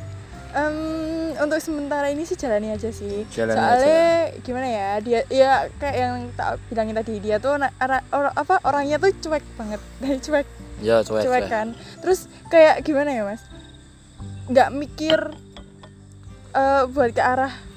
Em, 0.52 1.32
untuk 1.40 1.56
sementara 1.64 2.12
ini 2.12 2.28
sih 2.28 2.36
jalani 2.36 2.76
aja 2.76 2.92
sih. 2.92 3.24
Jalani 3.32 3.56
Soalnya 3.56 4.04
gimana 4.44 4.68
ya 4.68 4.88
dia 5.00 5.20
ya 5.32 5.52
kayak 5.80 5.96
yang 5.96 6.16
tak 6.36 6.60
bilangin 6.68 6.92
tadi 6.92 7.14
dia 7.24 7.40
tuh 7.40 7.56
ara- 7.56 8.04
or- 8.12 8.36
apa 8.36 8.60
orangnya 8.68 9.00
tuh 9.00 9.16
cuek 9.16 9.40
banget, 9.56 9.80
cuek. 10.28 10.46
Ya 10.84 11.00
cuek 11.00 11.24
cuek. 11.24 11.48
kan. 11.48 11.72
Terus 12.04 12.28
kayak 12.52 12.84
gimana 12.84 13.16
ya 13.16 13.24
mas? 13.24 13.40
Nggak 14.52 14.68
mikir 14.76 15.18
eh, 16.52 16.82
buat 16.92 17.10
ke 17.16 17.22
arah 17.24 17.71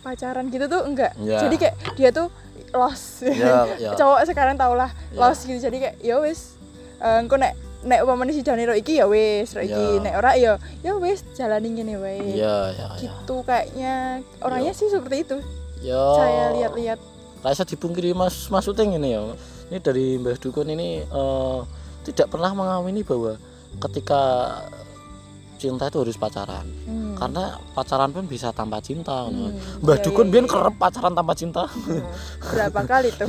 pacaran 0.00 0.48
gitu 0.48 0.64
tuh 0.64 0.82
enggak. 0.82 1.12
Ya. 1.16 1.40
Jadi 1.40 1.56
kayak 1.56 1.74
dia 1.94 2.10
tuh 2.10 2.28
lost. 2.70 3.24
ya 3.24 3.66
ya 3.82 3.90
Cowok 3.94 4.24
sekarang 4.24 4.54
tau 4.54 4.72
lah 4.72 4.90
Ya. 5.10 5.20
lost 5.20 5.44
gitu. 5.44 5.58
Jadi 5.58 5.76
kayak 5.78 5.96
ya 5.98 6.16
wis 6.18 6.56
eh, 6.98 7.18
engko 7.18 7.34
nek 7.34 7.52
nek 7.80 8.04
umpamane 8.04 8.30
si 8.30 8.40
Jani 8.40 8.64
ro 8.64 8.72
iki 8.72 8.96
ya 8.96 9.04
wis, 9.04 9.52
ro 9.52 9.60
iki 9.60 9.72
Ya. 9.72 10.00
nek 10.00 10.14
ora 10.14 10.30
ya 10.34 10.52
ya 10.80 10.92
wis 10.94 11.24
jalani 11.32 11.72
ngene 11.72 11.96
wae 11.96 12.36
ya 12.36 12.68
ya 12.70 12.88
ya 12.94 13.08
gitu 13.16 13.40
kayaknya 13.40 13.94
orangnya 14.38 14.72
sih 14.72 14.86
seperti 14.86 15.24
itu 15.24 15.36
ya 15.80 15.96
saya 16.12 16.44
lihat-lihat 16.52 17.00
rasa 17.40 17.64
dipungkiri 17.64 18.12
mas 18.12 18.52
mas 18.52 18.68
Uting 18.68 18.92
ini 18.94 19.16
ya 19.16 19.24
ini 19.72 19.78
dari 19.80 20.20
Mbah 20.20 20.36
Dukun 20.36 20.68
ini 20.68 21.00
eh, 21.00 21.58
tidak 22.04 22.28
pernah 22.28 22.52
mengamini 22.52 23.00
bahwa 23.00 23.40
ketika 23.80 24.20
cinta 25.56 25.88
itu 25.88 25.98
harus 25.98 26.16
pacaran 26.16 26.68
Hmm. 26.84 27.09
Karena 27.20 27.60
pacaran 27.76 28.10
pun 28.16 28.24
bisa 28.24 28.48
tanpa 28.50 28.80
cinta. 28.80 29.28
Hmm. 29.28 29.52
Mbah 29.84 30.00
Iya, 30.00 30.04
Dukun 30.08 30.32
iya, 30.32 30.40
iya. 30.40 30.48
kerep 30.48 30.74
pacaran 30.80 31.12
tanpa 31.12 31.32
cinta 31.36 31.62
berapa 32.40 32.80
kali 32.88 33.08
tuh 33.12 33.28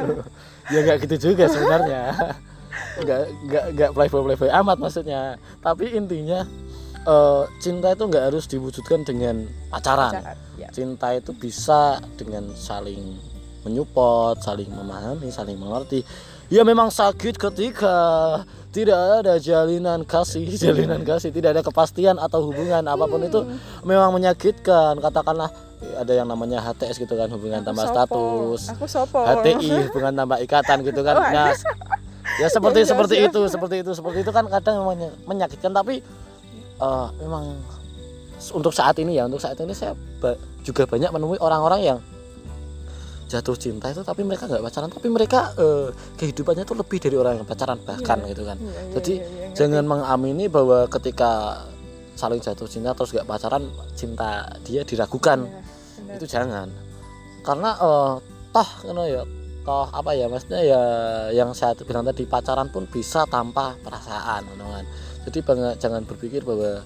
ya 0.72 0.78
nggak 0.82 0.96
gitu 1.06 1.16
juga 1.30 1.46
sebenarnya 1.46 2.02
nggak 3.02 3.22
nggak 3.48 3.64
nggak 3.78 3.90
playboy 3.94 4.22
playboy 4.26 4.50
amat 4.50 4.76
maksudnya 4.82 5.38
tapi 5.62 5.94
intinya 5.94 6.42
eh, 7.06 7.42
cinta 7.62 7.94
itu 7.94 8.04
nggak 8.10 8.24
harus 8.32 8.44
diwujudkan 8.50 9.06
dengan 9.06 9.46
pacaran 9.70 10.12
Pacaran, 10.18 10.36
ya. 10.58 10.68
cinta 10.74 11.14
itu 11.14 11.30
bisa 11.34 12.02
dengan 12.18 12.50
saling 12.58 13.16
menyupport 13.62 14.42
saling 14.42 14.68
memahami 14.68 15.30
saling 15.30 15.54
mengerti 15.54 16.02
ya 16.50 16.66
memang 16.66 16.90
sakit 16.90 17.38
ketika 17.38 17.96
tidak 18.72 18.96
ada 19.20 19.36
jalinan 19.36 20.00
kasih 20.02 20.48
jalinan 20.64 21.04
kasih. 21.04 21.28
Tidak 21.28 21.52
ada 21.52 21.60
kepastian 21.60 22.16
atau 22.16 22.48
hubungan 22.48 22.80
apa 22.82 23.04
pun 23.04 23.20
itu 23.20 23.40
memang 23.82 24.10
menyakitkan. 24.10 24.96
Katakanlah 24.96 25.52
eh, 25.78 25.94
ada 26.00 26.12
yang 26.12 26.24
namanya 26.24 26.58
HTS 26.62 26.96
gitu 26.98 27.14
kan 27.14 27.28
hubungan 27.28 27.60
Aku 27.60 27.68
tambah 27.68 27.84
sopo. 27.84 27.94
status. 27.94 28.60
Aku 28.72 28.84
sopo. 28.88 29.20
HTI 29.20 29.92
hubungan 29.92 30.12
tambah 30.16 30.38
ikatan 30.40 30.76
gitu 30.82 31.00
kan 31.00 31.14
Wah. 31.20 31.30
nah 31.30 31.48
ya 32.40 32.48
seperti 32.48 32.80
Jangan, 32.80 32.90
seperti 32.96 33.14
jangan. 33.20 33.28
itu 33.28 33.40
seperti 33.46 33.74
itu 33.78 33.90
seperti 33.92 34.18
itu 34.20 34.30
kan 34.32 34.44
kadang 34.48 34.74
memang 34.80 34.96
menyakitkan. 35.28 35.70
Tapi 35.70 36.00
eh, 36.80 37.06
memang 37.20 37.44
untuk 38.50 38.72
saat 38.72 38.96
ini 38.98 39.20
ya 39.20 39.28
untuk 39.28 39.38
saat 39.38 39.54
ini 39.56 39.70
saya 39.70 39.92
ba- 40.18 40.34
juga 40.62 40.82
banyak 40.82 41.10
menemui 41.10 41.38
orang-orang 41.38 41.80
yang 41.84 41.98
jatuh 43.32 43.56
cinta 43.56 43.88
itu 43.88 44.02
tapi 44.02 44.20
mereka 44.20 44.44
nggak 44.44 44.60
pacaran 44.60 44.88
tapi 44.88 45.08
mereka 45.08 45.40
eh, 45.56 45.88
kehidupannya 46.16 46.62
itu 46.62 46.74
lebih 46.74 46.98
dari 46.98 47.16
orang 47.16 47.34
yang 47.36 47.46
pacaran 47.46 47.78
bahkan 47.80 48.18
Iya. 48.20 48.28
gitu 48.30 48.42
kan 48.44 48.56
Iya, 48.56 48.68
iya, 48.68 48.92
Jadi, 48.92 49.12
iya, 49.12 49.24
iya, 49.24 49.46
ngerti. 49.48 49.56
jangan 49.56 49.84
mengamini 49.84 50.44
bahwa 50.46 50.78
ketika 50.86 51.30
saling 52.12 52.38
jatuh 52.38 52.68
cinta 52.68 52.92
terus 52.92 53.10
nggak 53.10 53.24
pacaran 53.24 53.64
cinta 53.92 54.30
dia 54.62 54.82
diragukan 54.82 55.42
Iya, 55.42 55.60
benar. 55.98 56.14
itu 56.14 56.26
jangan 56.28 56.68
karena 57.40 57.70
eh, 57.74 58.12
toh 58.52 58.68
kan 58.84 59.04
ya 59.06 59.22
toh 59.62 59.86
apa 59.88 60.10
ya 60.12 60.26
maksudnya 60.26 60.60
ya 60.60 60.82
yang 61.30 61.50
saya 61.52 61.72
bilang 61.78 62.02
tadi 62.02 62.26
pacaran 62.26 62.68
pun 62.68 62.84
bisa 62.84 63.22
tanpa 63.26 63.78
perasaan 63.78 64.42
kan. 64.44 64.84
jadi 65.24 65.38
jangan 65.78 66.02
berpikir 66.02 66.42
bahwa 66.42 66.82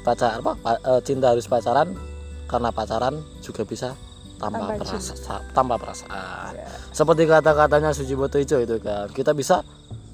pacar 0.00 0.38
apa 0.38 0.52
pa- 0.56 0.80
eh, 0.80 1.00
cinta 1.02 1.30
harus 1.30 1.44
pacaran 1.44 1.92
karena 2.46 2.70
pacaran 2.70 3.14
juga 3.42 3.62
bisa 3.62 3.92
tanpa, 4.36 4.76
Tanpa 4.76 4.84
perasa, 4.84 5.34
tanpa 5.52 5.74
perasaan. 5.80 6.52
Ya, 6.54 6.68
seperti 6.92 7.22
kata-katanya 7.24 7.90
Sujiwoto 7.96 8.36
Ijo 8.36 8.60
itu 8.60 8.76
kan 8.80 9.08
kita 9.10 9.32
bisa 9.32 9.64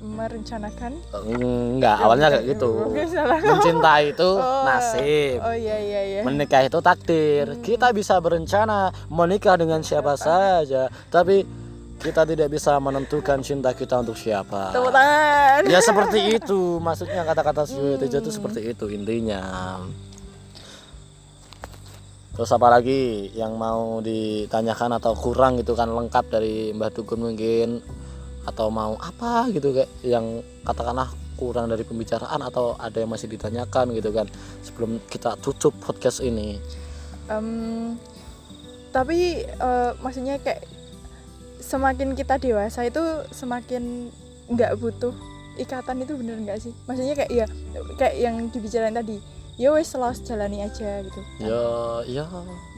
merencanakan? 0.02 0.92
Enggak 1.30 1.96
awalnya 2.02 2.26
kayak 2.34 2.58
gitu. 2.58 2.90
salah. 3.06 3.38
mencintai 3.38 4.04
itu 4.10 4.30
Oh, 4.42 4.66
nasib. 4.66 5.38
Oh 5.38 5.54
iya 5.54 5.78
iya 5.78 6.00
iya. 6.02 6.20
Menikah 6.26 6.66
itu 6.66 6.78
takdir. 6.82 7.62
Kita 7.62 7.94
bisa 7.94 8.18
berencana 8.18 8.90
menikah 9.06 9.54
dengan 9.54 9.86
siapa 9.86 10.18
saja. 10.18 10.90
Tapi 11.06 11.46
kita 12.02 12.26
tidak 12.26 12.50
bisa 12.50 12.74
menentukan 12.82 13.38
cinta 13.46 13.70
kita 13.70 14.02
untuk 14.02 14.18
siapa. 14.18 14.74
Tepuk 14.74 14.90
tangan. 14.90 15.70
Ya 15.70 15.78
seperti 15.78 16.34
itu. 16.34 16.60
Maksudnya 16.86 17.22
kata-kata 17.22 17.62
Sujiwoto 17.62 18.02
Ijo 18.02 18.18
itu 18.18 18.30
seperti 18.34 18.60
itu 18.74 18.90
intinya 18.90 19.42
terus 22.32 22.48
apa 22.48 22.72
lagi 22.72 23.28
yang 23.36 23.60
mau 23.60 24.00
ditanyakan 24.00 24.96
atau 24.96 25.12
kurang 25.12 25.60
gitu 25.60 25.76
kan 25.76 25.92
lengkap 25.92 26.32
dari 26.32 26.72
Mbah 26.72 26.88
Dukun 26.88 27.20
mungkin 27.20 27.84
atau 28.48 28.72
mau 28.72 28.96
apa 28.96 29.52
gitu 29.52 29.76
kayak 29.76 29.90
yang 30.02 30.40
katakanlah 30.64 31.12
kurang 31.36 31.68
dari 31.68 31.84
pembicaraan 31.84 32.40
atau 32.40 32.74
ada 32.80 33.04
yang 33.04 33.12
masih 33.12 33.28
ditanyakan 33.28 33.92
gitu 33.98 34.10
kan 34.16 34.26
sebelum 34.64 34.96
kita 35.12 35.36
tutup 35.44 35.76
podcast 35.82 36.24
ini. 36.24 36.56
Em, 37.28 37.98
tapi 38.90 39.44
eh, 39.44 39.90
maksudnya 40.00 40.40
kayak 40.40 40.64
semakin 41.62 42.16
kita 42.16 42.40
dewasa 42.40 42.88
itu 42.88 43.02
semakin 43.30 44.10
nggak 44.50 44.74
butuh 44.80 45.14
ikatan 45.60 46.02
itu 46.02 46.16
bener 46.16 46.36
nggak 46.42 46.58
sih? 46.64 46.72
Maksudnya 46.88 47.14
kayak 47.14 47.30
ya 47.30 47.46
kayak 48.00 48.16
yang 48.18 48.34
dibicarain 48.48 48.96
tadi 48.96 49.20
ya 49.62 49.70
wes 49.70 49.86
selalu 49.86 50.18
jalani 50.20 50.58
aja 50.60 50.90
gitu. 51.00 51.20
Ya 51.38 51.62
ya 52.04 52.24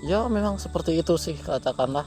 ya 0.04 0.18
memang 0.28 0.60
seperti 0.60 0.92
itu 0.94 1.16
sih 1.16 1.32
katakanlah. 1.34 2.04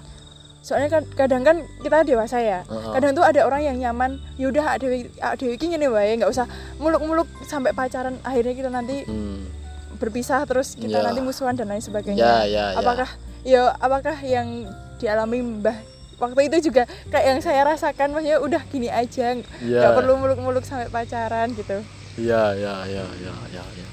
Soalnya 0.62 0.89
kan 0.91 1.03
kadang 1.10 1.41
kan 1.41 1.57
kita 1.79 2.03
dewasa 2.03 2.38
ya 2.38 2.60
Heeh. 2.62 2.91
kadang 2.91 3.15
tuh 3.15 3.24
ada 3.24 3.41
orang 3.41 3.63
yang 3.63 3.77
nyaman 3.79 4.19
yaudah 4.36 4.75
ada 4.75 4.86
dewi 5.34 5.55
iki 5.55 5.65
ngene 5.65 5.88
wae 5.88 6.13
nggak 6.13 6.27
usah 6.27 6.43
muluk-muluk 6.77 7.25
sampai 7.43 7.72
pacaran 7.72 8.19
akhirnya 8.22 8.53
kita 8.53 8.69
nanti 8.69 9.01
Hmm. 9.03 9.48
berpisah 9.96 10.43
terus 10.43 10.75
kita 10.75 11.00
Ya. 11.00 11.05
nanti 11.07 11.19
musuhan 11.19 11.55
dan 11.55 11.67
lain 11.67 11.79
sebagainya. 11.79 12.19
Ya 12.19 12.36
ya 12.43 12.65
ya. 12.69 12.77
Apakah 12.77 13.10
ya 13.41 13.62
apakah 13.74 14.13
yang 14.22 14.67
dialami 15.00 15.39
mbah 15.41 15.77
waktu 16.17 16.50
itu 16.50 16.67
juga 16.67 16.84
kayak 17.07 17.25
yang 17.27 17.39
saya 17.39 17.62
rasakan 17.63 18.12
maksudnya 18.12 18.38
udah 18.38 18.62
gini 18.67 18.89
aja 18.89 19.34
nggak 19.34 19.63
ya. 19.63 19.96
perlu 19.96 20.19
muluk-muluk 20.19 20.62
sampai 20.62 20.91
pacaran 20.91 21.50
gitu. 21.55 21.79
Ya 22.19 22.51
ya 22.53 22.84
ya 22.84 23.05
ya 23.17 23.34
ya 23.55 23.63
ya 23.74 23.86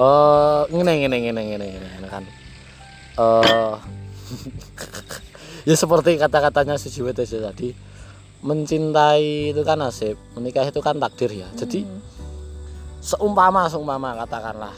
eh 0.00 0.62
ngene 0.72 0.92
ngene 1.04 1.16
ngene 1.20 1.42
ngene 1.44 1.66
ngene 1.68 2.08
kan 2.08 2.24
eh 3.20 3.76
ya 5.68 5.76
seperti 5.76 6.16
kata-katanya 6.16 6.80
Sujiwoto 6.80 7.20
Ijo 7.20 7.44
tadi 7.44 7.68
mencintai 8.40 9.52
itu 9.52 9.60
kan 9.60 9.84
nasib 9.84 10.16
menikah 10.32 10.64
itu 10.64 10.80
kan 10.80 10.96
takdir 10.96 11.28
ya 11.28 11.48
jadi 11.52 11.84
Hmm. 11.84 12.00
seumpama 13.00 13.68
seumpama 13.68 14.16
katakanlah 14.16 14.72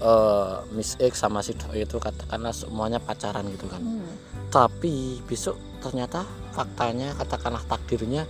eh 0.00 0.54
Miss 0.72 0.96
X 0.96 1.20
sama 1.20 1.44
si 1.44 1.52
Doi 1.52 1.84
itu 1.84 2.00
katakanlah 2.00 2.56
semuanya 2.56 2.96
pacaran 2.98 3.44
gitu 3.52 3.68
kan 3.68 3.84
Hmm. 3.84 4.08
tapi 4.48 5.20
besok 5.28 5.60
ternyata 5.84 6.24
faktanya 6.56 7.12
katakanlah 7.20 7.60
takdirnya 7.68 8.24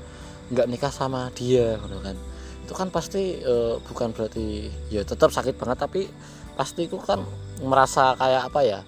nggak 0.50 0.66
nikah 0.66 0.90
sama 0.90 1.30
dia 1.30 1.78
gitu 1.78 1.98
kan 2.02 2.18
itu 2.64 2.72
kan 2.72 2.88
pasti 2.88 3.44
eh, 3.44 3.74
bukan 3.84 4.16
berarti 4.16 4.72
ya 4.88 5.04
tetap 5.04 5.28
sakit 5.28 5.60
banget 5.60 5.84
tapi 5.84 6.08
pasti 6.56 6.88
itu 6.88 6.96
kan 6.96 7.20
merasa 7.60 8.16
kayak 8.16 8.48
apa 8.48 8.60
ya 8.64 8.80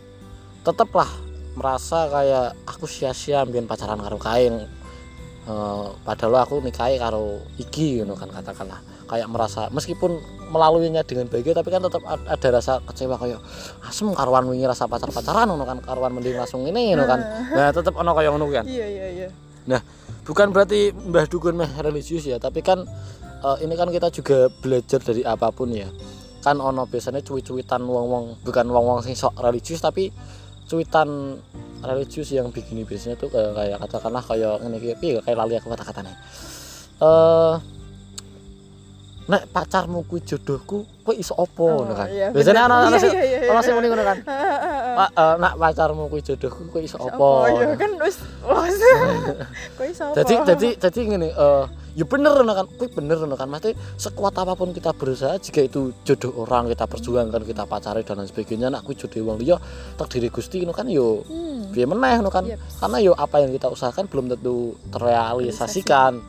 tetaplah 0.64 1.06
merasa 1.56 2.08
kayak 2.12 2.52
aku 2.68 2.84
sia-sia 2.84 3.44
bikin 3.48 3.64
pacaran 3.64 3.96
karo 3.96 4.20
kain. 4.20 4.68
Eh, 5.46 5.88
padahal 6.04 6.42
aku 6.44 6.58
nikahi 6.60 7.00
karo 7.00 7.40
iki 7.56 8.02
gitu 8.02 8.14
kan 8.18 8.28
katakanlah. 8.28 8.82
Kayak 9.06 9.30
merasa 9.30 9.70
meskipun 9.70 10.18
melaluinya 10.50 11.06
dengan 11.06 11.30
bahagia 11.30 11.54
tapi 11.54 11.70
kan 11.70 11.82
tetap 11.82 12.02
ad- 12.06 12.26
ada 12.26 12.48
rasa 12.58 12.82
kecewa 12.82 13.18
kayak 13.18 13.38
asem 13.86 14.10
karuan 14.14 14.46
wingi 14.50 14.66
rasa 14.66 14.90
pacar-pacaran 14.90 15.46
ngono 15.46 15.64
kan 15.66 15.78
karuan 15.82 16.12
mending 16.14 16.34
langsung 16.34 16.66
ini 16.66 16.92
ngono 16.92 17.06
kan. 17.06 17.20
Nah 17.54 17.70
tetap 17.70 17.94
ono 17.94 18.10
kayak 18.12 18.30
ngono 18.34 18.46
kan. 18.50 18.66
Iya 18.66 18.86
iya 18.86 19.06
iya. 19.10 19.28
Bukan 20.26 20.50
berarti 20.50 20.90
Mbah 20.90 21.30
Dukun 21.30 21.54
meh 21.54 21.70
religius 21.78 22.26
ya 22.26 22.42
tapi 22.42 22.60
kan 22.66 22.82
eh, 23.44 23.56
ini 23.64 23.74
kan 23.76 23.88
kita 23.90 24.08
juga 24.12 24.48
belajar 24.48 25.00
dari 25.02 25.22
apa 25.26 25.52
pun 25.52 25.72
ya. 25.74 25.88
Kan 26.40 26.62
ono 26.62 26.86
biasanya 26.86 27.20
cuit-cuitan 27.26 27.82
wong-wong 27.82 28.40
bukan 28.46 28.66
wong-wong 28.70 29.02
sing 29.02 29.18
sok 29.18 29.34
religius 29.42 29.82
tapi 29.82 30.14
cuitan 30.66 31.38
religius 31.82 32.34
yang 32.34 32.50
begini 32.50 32.82
biasanya 32.82 33.14
tuh 33.14 33.30
kayak, 33.30 33.52
kayak 33.54 33.78
katakanlah 33.86 34.22
kayak 34.22 34.54
ini 34.66 34.76
kayak 34.98 35.22
kayak 35.22 35.38
lali 35.38 35.54
aku 35.54 35.68
kata-katanya 35.70 36.14
eh 36.96 37.54
nek 39.26 39.42
pacarmu 39.50 40.06
kuwi 40.06 40.22
jodohku 40.22 40.86
kowe 41.02 41.10
iso 41.10 41.34
opo 41.34 41.82
ngono 41.82 41.98
kan? 41.98 42.06
iya, 42.06 42.30
biasanya 42.30 42.62
bener. 42.70 42.78
ana 42.78 42.86
ana 42.86 42.94
Iya, 42.94 43.02
sing 43.02 43.10
iya, 43.10 43.24
iya, 43.26 43.38
iya. 43.42 43.50
ana 43.50 43.60
sing 43.62 43.74
muni 43.74 43.90
ngono 43.90 44.04
kan? 44.06 44.18
Pak, 45.02 45.10
eh, 45.18 45.34
nak 45.42 45.54
pacarmu 45.58 46.02
kuwi 46.06 46.22
jodohku 46.22 46.62
kowe 46.70 46.78
iso 46.78 46.94
opo 47.02 47.42
ya 47.50 47.74
kan? 47.74 47.90
wis 47.98 48.22
wis. 48.22 48.78
Iso 49.90 50.02
apa? 50.06 50.14
jadi 50.22 50.34
jadi 50.54 50.68
jadi 50.78 51.00
gini 51.10 51.28
eh 51.34 51.64
ya 51.96 52.04
bener 52.04 52.36
no 52.44 52.52
kan. 52.52 52.68
Kuwi 52.68 52.92
bener 52.92 53.24
no 53.24 53.34
kan. 53.34 53.48
Mesti 53.48 53.72
sekuat 53.96 54.36
apa 54.36 54.52
pun 54.52 54.76
kita 54.76 54.92
berusaha 54.92 55.40
jika 55.40 55.64
itu 55.64 55.96
jodoh 56.04 56.44
orang 56.44 56.68
kita 56.68 56.84
perjuangkan 56.84 57.42
kita 57.42 57.64
pacari 57.64 58.04
dan 58.04 58.20
lain 58.20 58.28
sebagainya 58.28 58.68
nak 58.68 58.84
kuwi 58.84 59.00
jodoh 59.00 59.32
wong 59.32 59.40
liya 59.40 59.56
takdiri 59.96 60.28
Gusti 60.28 60.62
no 60.68 60.76
kan 60.76 60.86
yo 60.92 61.24
Hmm. 61.26 61.72
piye 61.72 61.88
meneh 61.88 62.20
no 62.20 62.28
kan. 62.28 62.44
Yeps. 62.44 62.84
karena 62.84 63.00
yo 63.00 63.12
apa 63.16 63.40
yang 63.40 63.50
kita 63.56 63.72
usahakan 63.72 64.04
belum 64.12 64.28
tentu 64.36 64.76
terrealisasikan. 64.92 66.20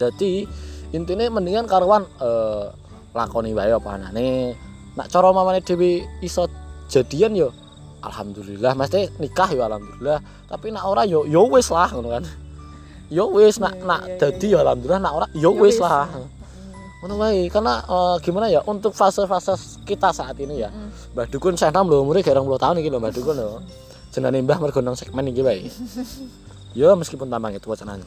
Jadi 0.00 0.48
intinya 0.96 1.28
mendingan 1.28 1.68
karuan 1.68 2.08
eh 2.18 2.64
lakoni 3.12 3.52
wae 3.52 3.70
apa 3.76 4.00
anane. 4.00 4.56
Nak 4.96 5.06
cara 5.12 5.28
mamane 5.30 5.60
dhewe 5.60 6.02
iso 6.24 6.48
jadian 6.88 7.36
yo 7.36 7.52
alhamdulillah. 8.00 8.72
Mesti 8.72 9.20
nikah 9.20 9.52
yo 9.52 9.60
alhamdulillah. 9.68 10.24
Tapi 10.48 10.72
nak 10.72 10.84
ora 10.88 11.04
yo 11.04 11.28
yo 11.28 11.44
wis 11.52 11.68
lah 11.68 11.92
ngono 11.92 12.16
kan 12.16 12.24
yo 13.10 13.26
wis 13.34 13.58
nak 13.58 13.74
Iya, 13.74 13.84
nak 13.84 14.00
iya, 14.06 14.16
dadi 14.16 14.46
iya. 14.48 14.54
yo 14.54 14.58
alhamdulillah 14.62 15.00
nak 15.02 15.12
ora 15.12 15.26
yo 15.34 15.50
Ya 15.52 15.60
wis 15.60 15.76
lah 15.76 16.06
ya. 16.06 16.22
ngono 17.00 17.14
wae 17.16 17.48
karena 17.48 17.80
eh, 17.80 18.16
gimana 18.20 18.46
ya 18.46 18.60
untuk 18.62 18.92
fase-fase 18.92 19.56
kita 19.82 20.12
saat 20.12 20.36
ini 20.38 20.62
ya 20.62 20.70
Mm. 20.70 21.16
Mbah 21.16 21.26
Dukun 21.26 21.58
saya 21.58 21.74
enam 21.74 21.90
lho 21.90 22.04
10 22.06 22.22
tahun 22.54 22.76
iki 22.78 22.88
lho 22.88 22.98
Mbah 23.00 23.12
Dukun 23.12 23.34
lho 23.34 23.58
jenenge 24.14 24.38
Mbah 24.46 24.58
mergo 24.60 24.78
nang 24.78 24.94
segmen 24.94 25.26
iki 25.26 25.42
wae 25.42 25.66
ya 26.78 26.94
meskipun 26.94 27.26
tambang 27.26 27.50
itu 27.50 27.66
wacananya 27.66 28.06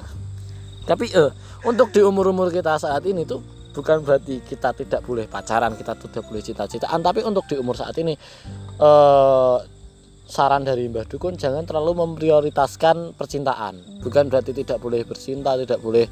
tapi 0.85 1.11
eh 1.11 1.31
untuk 1.65 1.91
di 1.91 1.99
umur-umur 1.99 2.47
kita 2.47 2.75
saat 2.77 3.03
ini 3.03 3.27
tuh 3.27 3.43
bukan 3.73 4.05
berarti 4.05 4.39
kita 4.45 4.71
tidak 4.77 5.01
boleh 5.01 5.25
pacaran 5.25 5.73
kita 5.73 5.97
tidak 5.97 6.23
boleh 6.29 6.39
cita-citaan 6.39 7.01
tapi 7.01 7.25
untuk 7.25 7.43
di 7.49 7.57
umur 7.57 7.73
saat 7.73 7.97
ini 7.97 8.13
eh 8.77 9.57
saran 10.33 10.65
dari 10.65 10.89
Mbah 10.89 11.05
Dukun 11.05 11.37
jangan 11.37 11.61
terlalu 11.61 11.93
memprioritaskan 12.01 13.13
percintaan. 13.13 14.01
Bukan 14.01 14.33
berarti 14.33 14.49
tidak 14.49 14.81
boleh 14.81 15.05
bercinta 15.05 15.53
tidak 15.53 15.77
boleh 15.77 16.09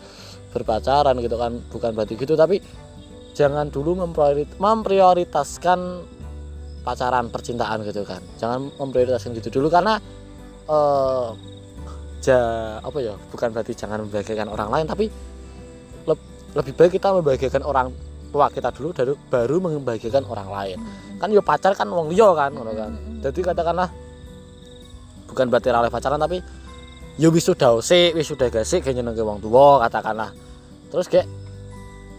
berpacaran 0.54 1.18
gitu 1.18 1.42
kan 1.42 1.58
bukan 1.74 1.98
berarti 1.98 2.14
gitu 2.22 2.38
tapi 2.38 2.62
jangan 3.34 3.74
dulu 3.74 3.98
mempriorit- 4.06 4.54
memprioritaskan 4.62 6.06
pacaran 6.86 7.34
percintaan 7.34 7.82
gitu 7.82 8.06
kan. 8.06 8.22
Jangan 8.38 8.70
memprioritaskan 8.78 9.34
gitu 9.42 9.58
dulu 9.58 9.74
karena 9.74 9.98
eh 10.70 11.28
ja 12.22 12.40
apa 12.86 12.98
ya 13.02 13.18
bukan 13.34 13.50
berarti 13.50 13.74
jangan 13.74 14.06
membahagiakan 14.06 14.54
orang 14.54 14.70
lain 14.70 14.86
tapi 14.86 15.10
leb- 16.06 16.30
lebih 16.54 16.74
baik 16.78 17.02
kita 17.02 17.10
membahagiakan 17.18 17.66
orang 17.66 17.90
tua 18.30 18.54
kita 18.54 18.70
dulu 18.70 18.94
baru 18.94 19.14
baru 19.34 19.56
membahagiakan 19.66 20.30
orang 20.30 20.50
lain. 20.54 20.78
Kan 21.18 21.34
yo 21.34 21.42
pacar 21.42 21.74
kan 21.74 21.90
wong 21.90 22.14
liya 22.14 22.30
kan 22.38 22.54
ngono 22.54 22.78
kan. 22.78 22.94
Jadi 23.26 23.42
katakanlah 23.42 23.90
bukan 25.32 25.48
berarti 25.48 25.72
ra 25.72 25.80
oleh 25.80 25.90
pacaran 25.90 26.20
tapi 26.20 26.44
yo 27.16 27.32
wis 27.32 27.48
sudah 27.48 27.80
sik 27.80 28.12
wis 28.14 28.28
sudah 28.28 28.52
gasik 28.52 28.84
kayak 28.84 29.00
nyenengke 29.00 29.24
wong 29.24 29.40
tua 29.40 29.80
katakanlah. 29.88 30.36
Terus 30.92 31.08
kayak 31.08 31.28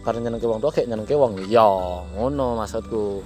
bareng 0.01 0.25
nyenengke 0.25 0.49
wong 0.49 0.59
tua 0.59 0.73
kayak 0.73 0.89
nyenengke 0.89 1.13
wong 1.13 1.37
liya 1.37 1.69
ngono 2.17 2.57
maksudku. 2.57 3.21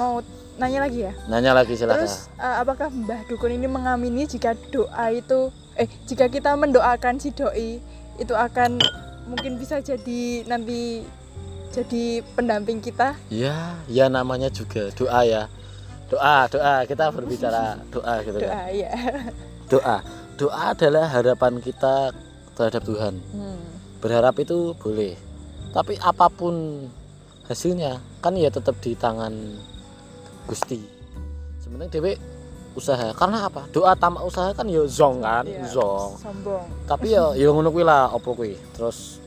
Mau 0.00 0.24
nanya 0.56 0.88
lagi 0.88 1.04
ya? 1.04 1.12
Nanya 1.28 1.52
lagi 1.52 1.76
silakan 1.76 2.04
terus 2.04 2.32
eh, 2.40 2.56
apakah 2.64 2.88
Mbah 2.88 3.20
Dukun 3.28 3.52
ini 3.52 3.68
mengamini 3.68 4.24
jika 4.24 4.56
doa 4.72 5.12
itu 5.12 5.52
eh 5.76 5.88
jika 6.08 6.28
kita 6.32 6.56
mendoakan 6.56 7.20
si 7.20 7.32
doi 7.32 7.80
itu 8.20 8.34
akan 8.36 8.80
mungkin 9.28 9.56
bisa 9.56 9.80
jadi 9.80 10.44
nanti 10.44 11.04
jadi 11.70 12.26
pendamping 12.34 12.82
kita? 12.82 13.14
Ya 13.30 13.78
ya 13.86 14.10
namanya 14.10 14.50
juga 14.50 14.90
doa 14.92 15.22
ya 15.22 15.46
doa 16.10 16.36
doa. 16.50 16.74
Kita 16.84 17.14
berbicara 17.14 17.78
doa 17.88 18.14
gitu 18.26 18.36
kan. 18.42 18.50
Doa 18.50 18.62
ya 18.74 18.90
doa. 19.70 19.96
Doa 20.36 20.62
adalah 20.74 21.06
harapan 21.08 21.62
kita 21.62 22.10
terhadap 22.58 22.82
Tuhan. 22.84 23.14
Hmm. 23.32 23.62
berharap 24.00 24.32
itu 24.40 24.72
boleh. 24.80 25.12
Tapi 25.76 26.00
apa 26.00 26.32
pun 26.32 26.88
hasilnya 27.46 28.00
kan 28.24 28.32
ya 28.32 28.48
tetap 28.48 28.80
di 28.80 28.96
tangan 28.96 29.32
Gusti. 30.48 30.80
Sebenarnya 31.60 31.92
dewe 32.00 32.12
usaha. 32.74 33.12
Karena 33.14 33.46
apa? 33.46 33.68
Doa 33.70 33.92
tanpa 33.94 34.24
usaha 34.24 34.50
kan 34.56 34.66
ya 34.66 34.82
zong 34.88 35.22
kan? 35.22 35.44
Iya, 35.46 35.68
zong. 35.68 36.16
sombong. 36.18 36.64
Tapi 36.88 37.12
ya 37.14 37.36
ya 37.36 37.52
ngono 37.52 37.70
kuwi 37.70 37.84
lah 37.84 38.10
opo 38.10 38.34
kuwi. 38.34 38.56
Terus 38.74 39.20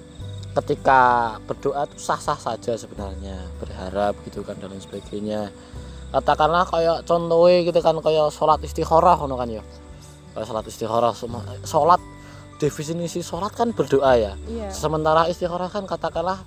ketika 0.54 1.34
berdoa 1.46 1.86
itu 1.88 1.98
sah-sah 2.02 2.36
saja 2.36 2.74
sebenarnya. 2.76 3.38
Berharap 3.62 4.18
gitu 4.28 4.42
kan 4.42 4.58
dan 4.60 4.74
lain 4.74 4.82
sebagainya 4.82 5.54
katakanlah 6.14 6.64
kayak 6.64 6.98
contohnya 7.04 7.66
gitu 7.66 7.80
kan 7.80 7.98
kayak 7.98 8.30
sholat 8.30 8.62
istikharah 8.62 9.18
ngono 9.18 9.36
kan 9.36 9.50
ya 9.50 9.64
kayak 10.32 10.46
sholat 10.46 10.64
istikharah 10.64 11.12
semua 11.12 11.42
sholat 11.64 11.98
definisi 12.56 13.20
sholat 13.20 13.52
kan 13.52 13.70
berdoa 13.70 14.14
ya 14.16 14.34
iya 14.46 14.70
sementara 14.70 15.26
istikharah 15.26 15.68
kan 15.68 15.84
katakanlah 15.84 16.46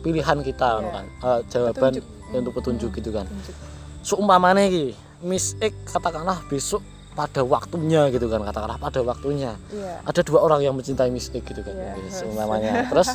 pilihan 0.00 0.38
kita 0.40 0.78
Iya. 0.78 0.88
kan 0.88 1.04
Eh, 1.20 1.40
jawaban 1.48 1.92
Petunjuk. 1.92 2.06
untuk 2.32 2.52
petunjuk 2.54 2.90
gitu 2.94 3.10
kan 3.10 3.26
petunjuk. 3.26 3.56
seumpamanya 4.00 4.62
iki 4.64 4.94
Miss 5.20 5.52
X 5.58 5.74
katakanlah 5.90 6.40
besok 6.46 6.80
pada 7.10 7.42
waktunya 7.42 8.08
gitu 8.08 8.26
kan 8.26 8.40
katakanlah 8.40 8.78
pada 8.78 9.02
waktunya 9.02 9.58
iya 9.68 9.98
ada 10.00 10.20
dua 10.22 10.40
orang 10.40 10.62
yang 10.62 10.72
mencintai 10.72 11.10
Miss 11.10 11.28
X 11.28 11.42
gitu 11.42 11.60
kan 11.60 11.74
Iya, 11.74 11.92
gitu, 11.98 12.30
terus. 12.30 12.38
terus 12.88 13.08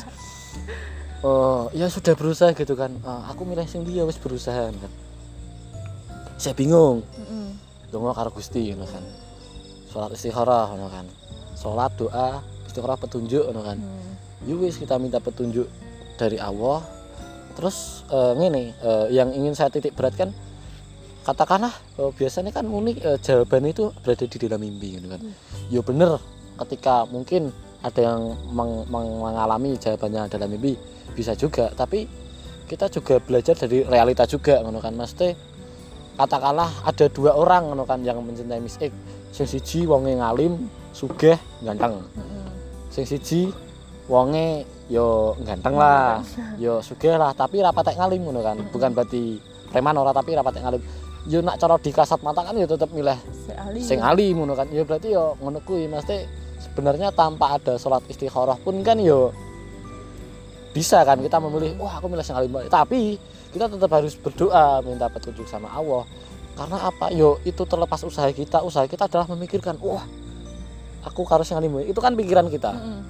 eh 1.18 1.62
ya 1.74 1.86
sudah 1.88 2.12
berusaha 2.12 2.52
gitu 2.52 2.74
kan 2.74 2.92
Eh, 2.94 3.22
aku 3.26 3.42
milih 3.42 3.64
sing 3.64 3.82
dia 3.82 4.04
wis 4.04 4.14
berusaha 4.16 4.68
kan 4.68 4.92
saya 6.36 6.54
bingung. 6.56 7.02
Mm-mm. 7.16 7.48
dongo 7.90 8.12
karo 8.12 8.30
Gusti 8.34 8.74
ngono 8.74 8.84
kan. 8.84 9.04
Sholat 9.90 10.10
istikharah 10.12 10.74
ngono 10.74 10.88
kan. 10.90 11.06
Sholat 11.56 11.92
doa 11.96 12.42
istikharah 12.66 12.98
petunjuk 12.98 13.46
ngono 13.48 13.62
kan. 13.64 13.78
Hmm. 13.78 14.12
yuk 14.44 14.62
wis 14.68 14.76
kita 14.76 15.00
minta 15.00 15.22
petunjuk 15.22 15.66
dari 16.20 16.36
Allah. 16.36 16.84
Terus 17.56 18.04
eh, 18.12 18.32
ngene 18.36 18.76
eh, 18.76 19.06
yang 19.16 19.32
ingin 19.32 19.56
saya 19.56 19.72
titik 19.72 19.96
beratkan 19.96 20.34
katakanlah 21.24 21.72
eh, 21.98 22.10
biasanya 22.12 22.52
kan 22.52 22.68
unik 22.68 22.96
eh, 23.00 23.18
jawabannya 23.22 23.70
itu 23.72 23.84
berada 24.04 24.24
di 24.28 24.36
dalam 24.36 24.60
mimpi 24.60 25.00
gitu 25.00 25.08
kan. 25.08 25.20
Hmm. 25.22 25.34
ya 25.72 25.80
bener 25.80 26.20
ketika 26.66 27.08
mungkin 27.08 27.48
ada 27.80 28.00
yang 28.02 28.34
meng- 28.52 28.86
meng- 28.90 29.18
mengalami 29.22 29.78
jawabannya 29.78 30.28
dalam 30.28 30.52
mimpi 30.52 30.76
bisa 31.16 31.32
juga. 31.32 31.72
Tapi 31.72 32.04
kita 32.66 32.90
juga 32.90 33.22
belajar 33.22 33.54
dari 33.56 33.86
realita 33.86 34.26
juga 34.26 34.60
ngono 34.60 34.82
kan. 34.82 34.92
Mesti 34.92 35.55
katakanlah 36.16 36.72
ada 36.82 37.06
dua 37.12 37.36
orang 37.36 37.70
kan 37.84 38.00
yang 38.00 38.18
mencintai 38.24 38.58
Miss 38.58 38.80
X. 38.80 38.90
Sing 39.30 39.46
siji 39.46 39.84
wonge 39.84 40.16
ngalim 40.16 40.56
sugih 40.96 41.36
ganteng. 41.60 42.00
Sing 42.88 43.04
siji 43.04 43.52
wonge 44.08 44.64
yo 44.88 45.36
ganteng 45.44 45.76
lah 45.76 46.24
yo 46.56 46.80
sugih 46.80 47.20
lah 47.20 47.36
tapi 47.36 47.60
rapatek 47.60 48.00
ngalim 48.00 48.24
ngono 48.24 48.40
kan. 48.40 48.56
Bukan 48.72 48.96
berarti 48.96 49.36
preman 49.68 49.94
ora 50.00 50.16
tapi 50.16 50.32
rapatek 50.32 50.64
ngalim. 50.64 50.82
Yo 51.28 51.44
nak 51.44 51.60
cara 51.60 51.76
dikasat 51.76 52.24
mata 52.24 52.40
kan 52.48 52.56
yo 52.56 52.64
tetep 52.64 52.88
milih 52.96 53.18
sing 53.84 54.00
alim. 54.00 54.40
ngono 54.40 54.56
kan. 54.56 54.72
Yo 54.72 54.88
berarti 54.88 55.12
yo 55.12 55.36
ngono 55.36 55.60
kuwi 55.60 55.84
mesti 55.84 56.24
sebenarnya 56.64 57.12
tanpa 57.12 57.60
ada 57.60 57.76
sholat 57.76 58.00
istikharah 58.08 58.56
pun 58.64 58.80
kan 58.80 58.96
yo 58.96 59.36
bisa 60.72 61.00
kan 61.04 61.20
kita 61.20 61.40
memilih 61.40 61.76
wah 61.76 62.00
aku 62.00 62.08
milih 62.08 62.24
sing 62.24 62.36
alim. 62.36 62.48
Bae." 62.52 62.72
tapi 62.72 63.20
kita 63.56 63.72
tetap 63.72 63.88
harus 63.88 64.12
berdoa 64.20 64.84
minta 64.84 65.08
petunjuk 65.08 65.48
sama 65.48 65.72
Allah. 65.72 66.04
Karena 66.56 66.92
apa? 66.92 67.08
Yo 67.08 67.40
itu 67.48 67.64
terlepas 67.64 68.04
usaha 68.04 68.28
kita. 68.28 68.60
Usaha 68.60 68.84
kita 68.84 69.08
adalah 69.08 69.24
memikirkan 69.32 69.80
wah 69.80 70.04
aku 71.08 71.24
harus 71.24 71.48
yang 71.48 71.64
alim. 71.64 71.80
Bae." 71.80 71.88
itu 71.88 71.96
kan 71.96 72.12
pikiran 72.12 72.52
kita. 72.52 72.76
Mm-mm. 72.76 73.00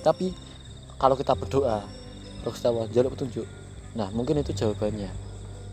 tapi 0.00 0.32
kalau 0.96 1.12
kita 1.12 1.36
berdoa 1.36 1.84
terus 2.44 2.60
kita 2.60 2.72
jaluk 2.92 3.16
petunjuk. 3.16 3.48
Nah 3.96 4.12
mungkin 4.12 4.44
itu 4.44 4.52
jawabannya. 4.52 5.08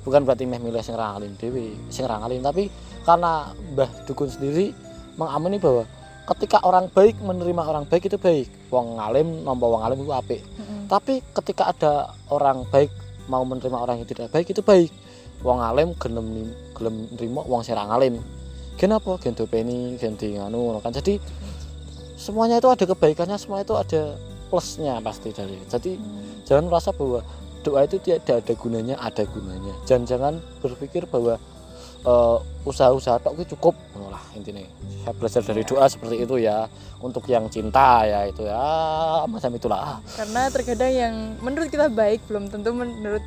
Bukan 0.04 0.24
berarti 0.24 0.48
meh 0.48 0.60
milih 0.60 0.80
sing 0.80 0.96
alim 0.96 1.36
dewi 1.36 1.76
sing 1.92 2.08
alim 2.08 2.40
tapi 2.40 2.72
karena 3.04 3.52
Mbah 3.76 3.92
Dukun 4.08 4.32
sendiri 4.32 4.72
mengamini 5.16 5.60
bahwa 5.60 5.84
ketika 6.36 6.60
orang 6.64 6.92
baik 6.92 7.20
menerima 7.24 7.64
orang 7.64 7.84
baik 7.88 8.08
itu 8.08 8.20
baik. 8.20 8.48
Wong 8.72 9.00
alim 9.00 9.48
nampa 9.48 9.64
wong 9.68 9.84
alim 9.84 10.00
itu 10.04 10.12
apik. 10.12 10.44
Mm-mm. 10.44 10.92
tapi 10.92 11.24
ketika 11.36 11.72
ada 11.72 12.12
orang 12.28 12.68
baik 12.68 12.92
mau 13.28 13.44
menerima 13.44 13.78
orang 13.78 14.02
yang 14.04 14.10
tidak 14.10 14.32
baik 14.32 14.52
itu 14.52 14.64
baik. 14.64 14.92
Wong 15.46 15.62
alim 15.62 15.94
gelem 16.02 16.26
nim- 16.34 16.58
gelem 16.74 17.06
nerima 17.14 17.46
wong 17.46 17.62
sing 17.62 17.78
alim 17.78 18.18
kenapa 18.74 19.22
gen 19.22 19.38
dopeni 19.38 19.94
gen 20.02 20.18
di 20.18 20.34
nganu 20.40 20.82
kan. 20.82 20.90
Jadi 20.90 21.22
semuanya 22.18 22.58
itu 22.58 22.70
ada 22.72 22.84
kebaikannya 22.88 23.38
semua 23.38 23.62
itu 23.62 23.78
ada 23.78 24.18
plusnya 24.50 24.98
pasti 25.04 25.30
dari. 25.36 25.60
Jadi 25.70 26.00
Mm. 26.00 26.48
jangan 26.48 26.66
merasa 26.72 26.90
bahwa 26.96 27.22
doa 27.62 27.84
itu 27.84 28.00
tidak 28.00 28.48
ada 28.48 28.54
gunanya 28.56 28.96
ada 28.98 29.24
gunanya. 29.28 29.74
Jangan 29.86 30.04
jangan 30.08 30.34
berpikir 30.64 31.06
bahwa 31.06 31.38
eh, 32.04 32.38
usaha-usaha 32.68 33.18
tok 33.24 33.34
itu 33.40 33.56
cukup. 33.56 33.74
Lah 33.98 34.22
intinya 34.36 34.62
saya 35.02 35.14
belajar 35.16 35.42
dari 35.42 35.64
doa 35.64 35.86
seperti 35.88 36.16
itu 36.22 36.36
ya 36.38 36.68
untuk 37.00 37.24
yang 37.26 37.48
cinta 37.48 38.04
ya 38.04 38.28
itu 38.28 38.44
ya 38.44 38.60
macam 39.24 39.50
itulah. 39.54 40.04
Karena 40.14 40.52
terkadang 40.52 40.92
yang 40.92 41.14
menurut 41.40 41.72
kita 41.72 41.88
baik 41.88 42.22
belum 42.28 42.52
tentu 42.52 42.76
menurut 42.76 43.24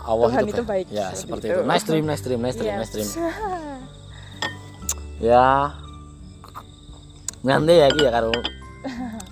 Allah 0.00 0.32
Tuhan 0.32 0.44
itu, 0.48 0.56
itu 0.56 0.64
baik, 0.64 0.86
ya 0.88 1.12
seperti 1.12 1.20
seperti 1.20 1.46
itu. 1.46 1.60
itu. 1.60 1.68
Nice 1.68 1.84
dream 1.84 2.04
nice 2.08 2.22
dream 2.24 2.40
nice 2.40 2.56
dream 2.56 2.72
Iya. 2.72 2.78
nice 2.80 2.92
dream. 2.92 3.10
Ya. 5.20 5.76
Nanti 7.44 7.72
ya 7.76 7.88
Ki, 7.92 8.08
ya 8.08 8.12
karo 8.12 8.32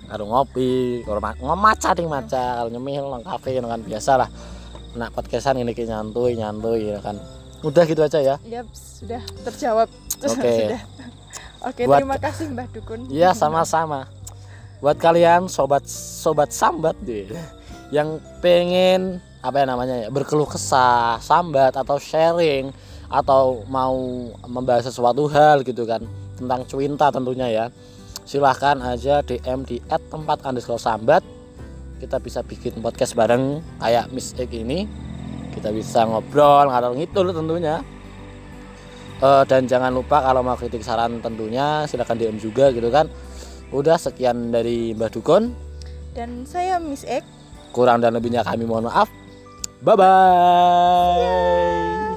karo 0.05 0.23
ngopi 0.29 1.01
karo 1.01 1.17
ma- 1.17 1.37
ngomaca 1.41 1.89
ning 1.97 2.05
maca 2.05 2.61
kalau 2.61 2.69
nyemil 2.69 3.09
nang 3.09 3.25
kafe 3.25 3.57
kan 3.57 3.81
biasa 3.81 4.11
lah. 4.21 4.29
Nak 4.93 5.09
podcastan 5.13 5.57
ini 5.57 5.73
ki 5.73 5.89
nyantuy 5.89 6.37
nyantuy 6.37 6.93
ya 6.93 7.01
kan 7.01 7.17
udah 7.61 7.83
gitu 7.83 8.01
aja 8.01 8.19
ya 8.19 8.35
Yap, 8.41 8.67
sudah 8.71 9.21
terjawab. 9.43 9.87
Oke. 10.19 10.27
Sudah. 10.63 10.81
Oke, 11.59 11.83
Buat- 11.83 11.99
terima 11.99 12.17
kasih 12.17 12.45
Mbah 12.51 12.67
Dukun. 12.71 12.99
ya 13.11 13.35
sama-sama 13.35 14.07
buat 14.79 14.95
kalian 14.95 15.51
sobat 15.51 15.83
sobat 15.91 16.55
sambat 16.55 16.95
deh 17.03 17.27
yang 17.91 18.15
pengen 18.39 19.19
apa 19.43 19.59
ya 19.59 19.65
namanya 19.67 19.95
ya 19.95 20.07
berkeluh 20.07 20.47
kesah 20.47 21.19
sambat 21.19 21.75
atau 21.75 21.99
sharing 21.99 22.71
atau 23.11 23.67
mau 23.67 23.95
membahas 24.47 24.87
sesuatu 24.87 25.27
hal 25.27 25.67
gitu 25.67 25.83
kan 25.83 25.99
tentang 26.39 26.63
cuinta 26.63 27.11
tentunya 27.11 27.47
ya 27.51 27.65
silahkan 28.23 28.79
aja 28.79 29.19
DM 29.19 29.67
di 29.67 29.83
tempat 29.83 30.47
underscore 30.47 30.79
sambat 30.79 31.23
kita 31.99 32.15
bisa 32.23 32.39
bikin 32.39 32.79
podcast 32.79 33.19
bareng 33.19 33.59
kayak 33.83 34.07
Miss 34.15 34.31
Egg 34.39 34.55
ini 34.55 34.87
kita 35.53 35.73
bisa 35.73 36.05
ngobrol 36.05 36.69
ngalor 36.69 36.93
ngidul 36.97 37.33
tentunya. 37.33 37.81
Eh, 39.19 39.43
dan 39.51 39.67
jangan 39.67 39.91
lupa 39.91 40.23
kalau 40.23 40.39
mau 40.39 40.55
kritik 40.55 40.79
saran 40.79 41.19
tentunya 41.19 41.83
silahkan 41.91 42.15
DM 42.15 42.39
juga 42.39 42.71
gitu 42.71 42.87
kan. 42.87 43.11
Udah 43.69 43.99
sekian 43.99 44.49
dari 44.49 44.95
Mbah 44.95 45.11
Dukun. 45.11 45.51
Dan 46.15 46.47
saya 46.47 46.79
Miss 46.79 47.03
Ek. 47.05 47.23
kurang 47.69 48.01
dan 48.01 48.17
lebihnya 48.17 48.41
kami 48.41 48.65
mohon 48.65 48.89
maaf. 48.89 49.05
Bye 49.85 49.95
bye 49.95 52.08